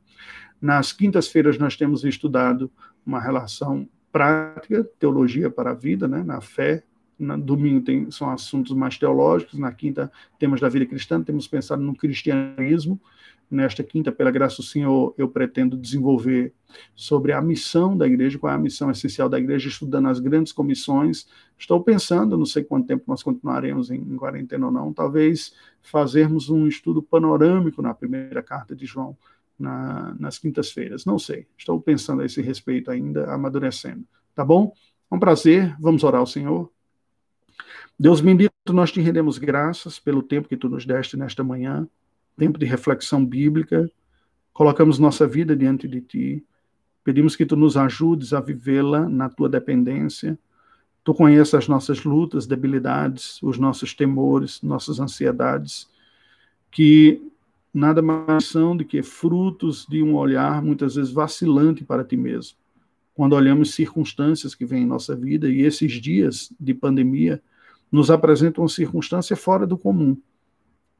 [0.60, 2.70] Nas quintas-feiras, nós temos estudado
[3.04, 6.82] uma relação prática, teologia para a vida, né, na fé,
[7.18, 11.82] no domingo tem, são assuntos mais teológicos, na quinta temas da vida cristã, temos pensado
[11.82, 13.00] no cristianismo.
[13.48, 16.52] Nesta quinta, pela graça do Senhor, eu pretendo desenvolver
[16.96, 20.52] sobre a missão da igreja, qual é a missão essencial da igreja, estudando as grandes
[20.52, 21.28] comissões.
[21.56, 26.50] Estou pensando, não sei quanto tempo nós continuaremos em, em quarentena ou não, talvez fazermos
[26.50, 29.16] um estudo panorâmico na primeira carta de João,
[29.56, 31.04] na, nas quintas-feiras.
[31.04, 34.04] Não sei, estou pensando a esse respeito ainda, amadurecendo.
[34.34, 34.72] Tá bom?
[35.08, 36.68] É um prazer, vamos orar ao Senhor.
[37.99, 41.88] Deus bendito, nós te rendemos graças pelo tempo que tu nos deste nesta manhã,
[42.36, 43.90] tempo de reflexão bíblica.
[44.53, 46.44] Colocamos nossa vida diante de ti.
[47.03, 50.38] Pedimos que tu nos ajudes a vivê-la na tua dependência.
[51.03, 55.88] Tu conheces as nossas lutas, debilidades, os nossos temores, nossas ansiedades,
[56.70, 57.22] que
[57.72, 62.59] nada mais são do que frutos de um olhar muitas vezes vacilante para ti mesmo.
[63.14, 67.40] Quando olhamos circunstâncias que vêm em nossa vida e esses dias de pandemia,
[67.91, 70.16] nos apresentam circunstância fora do comum,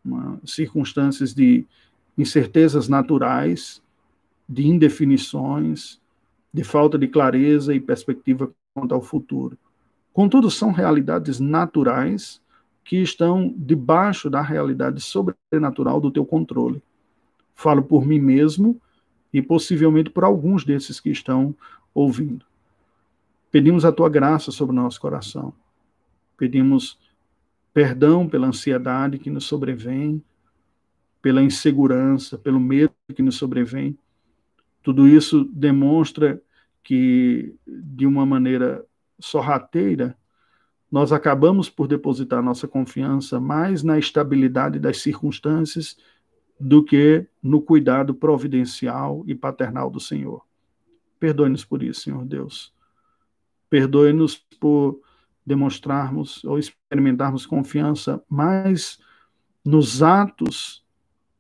[0.05, 1.65] uma, circunstâncias de
[2.17, 3.83] incertezas naturais,
[4.49, 6.01] de indefinições,
[6.53, 9.59] de falta de clareza e perspectiva quanto ao futuro.
[10.13, 12.41] Contudo, são realidades naturais
[12.85, 16.81] que estão debaixo da realidade sobrenatural do teu controle.
[17.55, 18.81] Falo por mim mesmo
[19.33, 21.55] e possivelmente por alguns desses que estão
[21.93, 22.47] ouvindo.
[23.51, 25.53] Pedimos a tua graça sobre o nosso coração
[26.37, 26.99] Pedimos
[27.73, 30.23] perdão pela ansiedade que nos sobrevém,
[31.21, 33.99] pela insegurança, pelo medo que nos sobrevém.
[34.83, 36.41] Tudo isso demonstra
[36.83, 38.85] que, de uma maneira
[39.19, 40.17] sorrateira,
[40.91, 45.97] nós acabamos por depositar nossa confiança mais na estabilidade das circunstâncias
[46.59, 50.47] do que no cuidado providencial e paternal do Senhor.
[51.19, 52.73] Perdoe-nos por isso, Senhor Deus.
[53.69, 55.01] Perdoe-nos por
[55.47, 58.99] demonstrarmos ou experimentarmos confiança mais
[59.65, 60.85] nos atos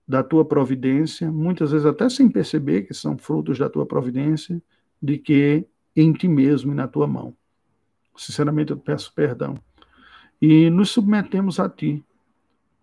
[0.06, 4.62] da tua providência, muitas vezes até sem perceber que são frutos da tua providência,
[5.02, 7.34] de que em ti mesmo e na tua mão.
[8.16, 9.54] Sinceramente, eu peço perdão.
[10.40, 12.04] E nos submetemos a ti.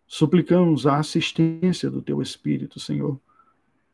[0.06, 3.20] Suplicamos a assistência do teu Espírito, Senhor,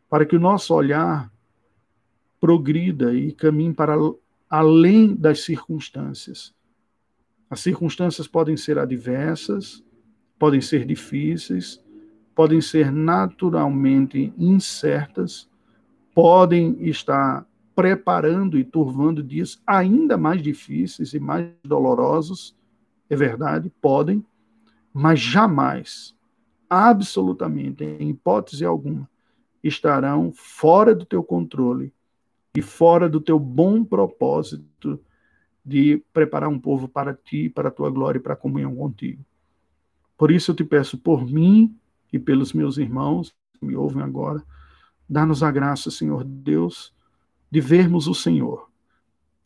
[0.10, 1.32] para que o nosso olhar
[2.42, 3.96] progrida e caminhe para
[4.50, 6.54] além das circunstâncias
[7.50, 9.84] as circunstâncias podem ser adversas,
[10.38, 11.84] podem ser difíceis,
[12.36, 15.50] podem ser naturalmente incertas,
[16.14, 17.46] podem estar
[17.76, 22.56] preparando e turvando dias ainda mais difíceis e mais dolorosos,
[23.10, 24.24] é verdade, podem,
[24.94, 26.16] mas jamais,
[26.70, 29.10] absolutamente, em hipótese alguma,
[29.64, 31.92] estarão fora do teu controle
[32.56, 35.00] e fora do teu bom propósito
[35.70, 39.24] de preparar um povo para ti, para a tua glória e para a comunhão contigo.
[40.18, 41.78] Por isso eu te peço por mim
[42.12, 44.44] e pelos meus irmãos que me ouvem agora,
[45.08, 46.92] dá-nos a graça, Senhor Deus,
[47.52, 48.68] de vermos o Senhor,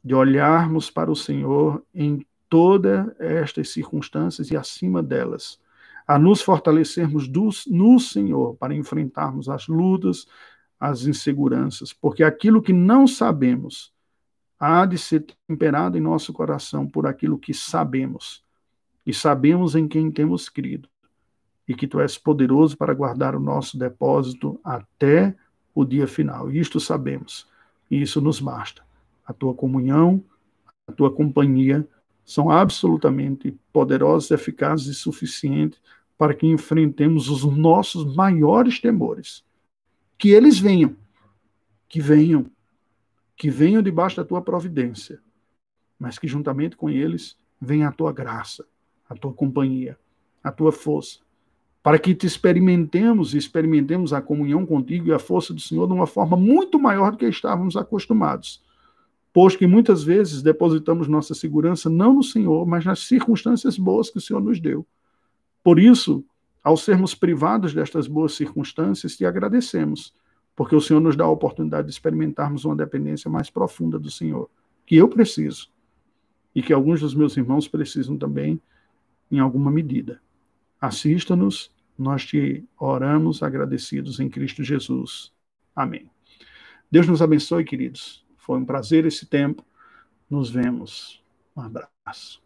[0.02, 5.60] de olharmos para o Senhor em todas estas circunstâncias e acima delas,
[6.08, 7.28] a nos fortalecermos
[7.68, 10.26] no Senhor para enfrentarmos as lutas,
[10.80, 13.94] as inseguranças, porque aquilo que não sabemos
[14.64, 18.42] há de ser temperado em nosso coração por aquilo que sabemos,
[19.06, 20.88] e sabemos em quem temos crido,
[21.68, 25.36] e que tu és poderoso para guardar o nosso depósito até
[25.76, 26.50] o dia final.
[26.50, 27.46] Isto sabemos,
[27.92, 28.82] e isso nos basta.
[29.26, 30.24] A tua comunhão,
[30.88, 31.86] a tua companhia
[32.24, 35.78] são absolutamente poderosos, eficazes e suficientes
[36.18, 39.44] para que enfrentemos os nossos maiores temores.
[40.18, 40.96] Que eles venham,
[41.90, 42.46] que venham,
[43.36, 45.20] que venham debaixo da tua providência,
[45.98, 48.66] mas que juntamente com eles venha a tua graça,
[49.10, 49.98] a tua companhia,
[50.44, 51.20] a tua força,
[51.82, 55.94] para que te experimentemos e experimentemos a comunhão contigo e a força do Senhor de
[55.94, 58.64] uma forma muito maior do que estávamos acostumados.
[59.34, 64.18] Pois que muitas vezes depositamos nossa segurança não no Senhor, mas nas circunstâncias boas que
[64.18, 64.86] o Senhor nos deu.
[65.64, 66.24] Por isso,
[66.64, 70.14] ao sermos privados destas boas circunstâncias, te agradecemos,
[70.56, 74.50] porque o Senhor nos dá a oportunidade de experimentarmos uma dependência mais profunda do Senhor,
[74.86, 75.72] que eu preciso
[76.54, 78.62] e que alguns dos meus irmãos precisam também,
[79.32, 80.22] em alguma medida.
[80.80, 85.32] Assista-nos, nós te oramos agradecidos em Cristo Jesus.
[85.76, 86.10] Amém.
[86.92, 88.24] Deus nos abençoe, queridos.
[88.38, 89.66] Foi um prazer esse tempo.
[90.30, 91.24] Nos vemos.
[91.56, 92.43] Um abraço.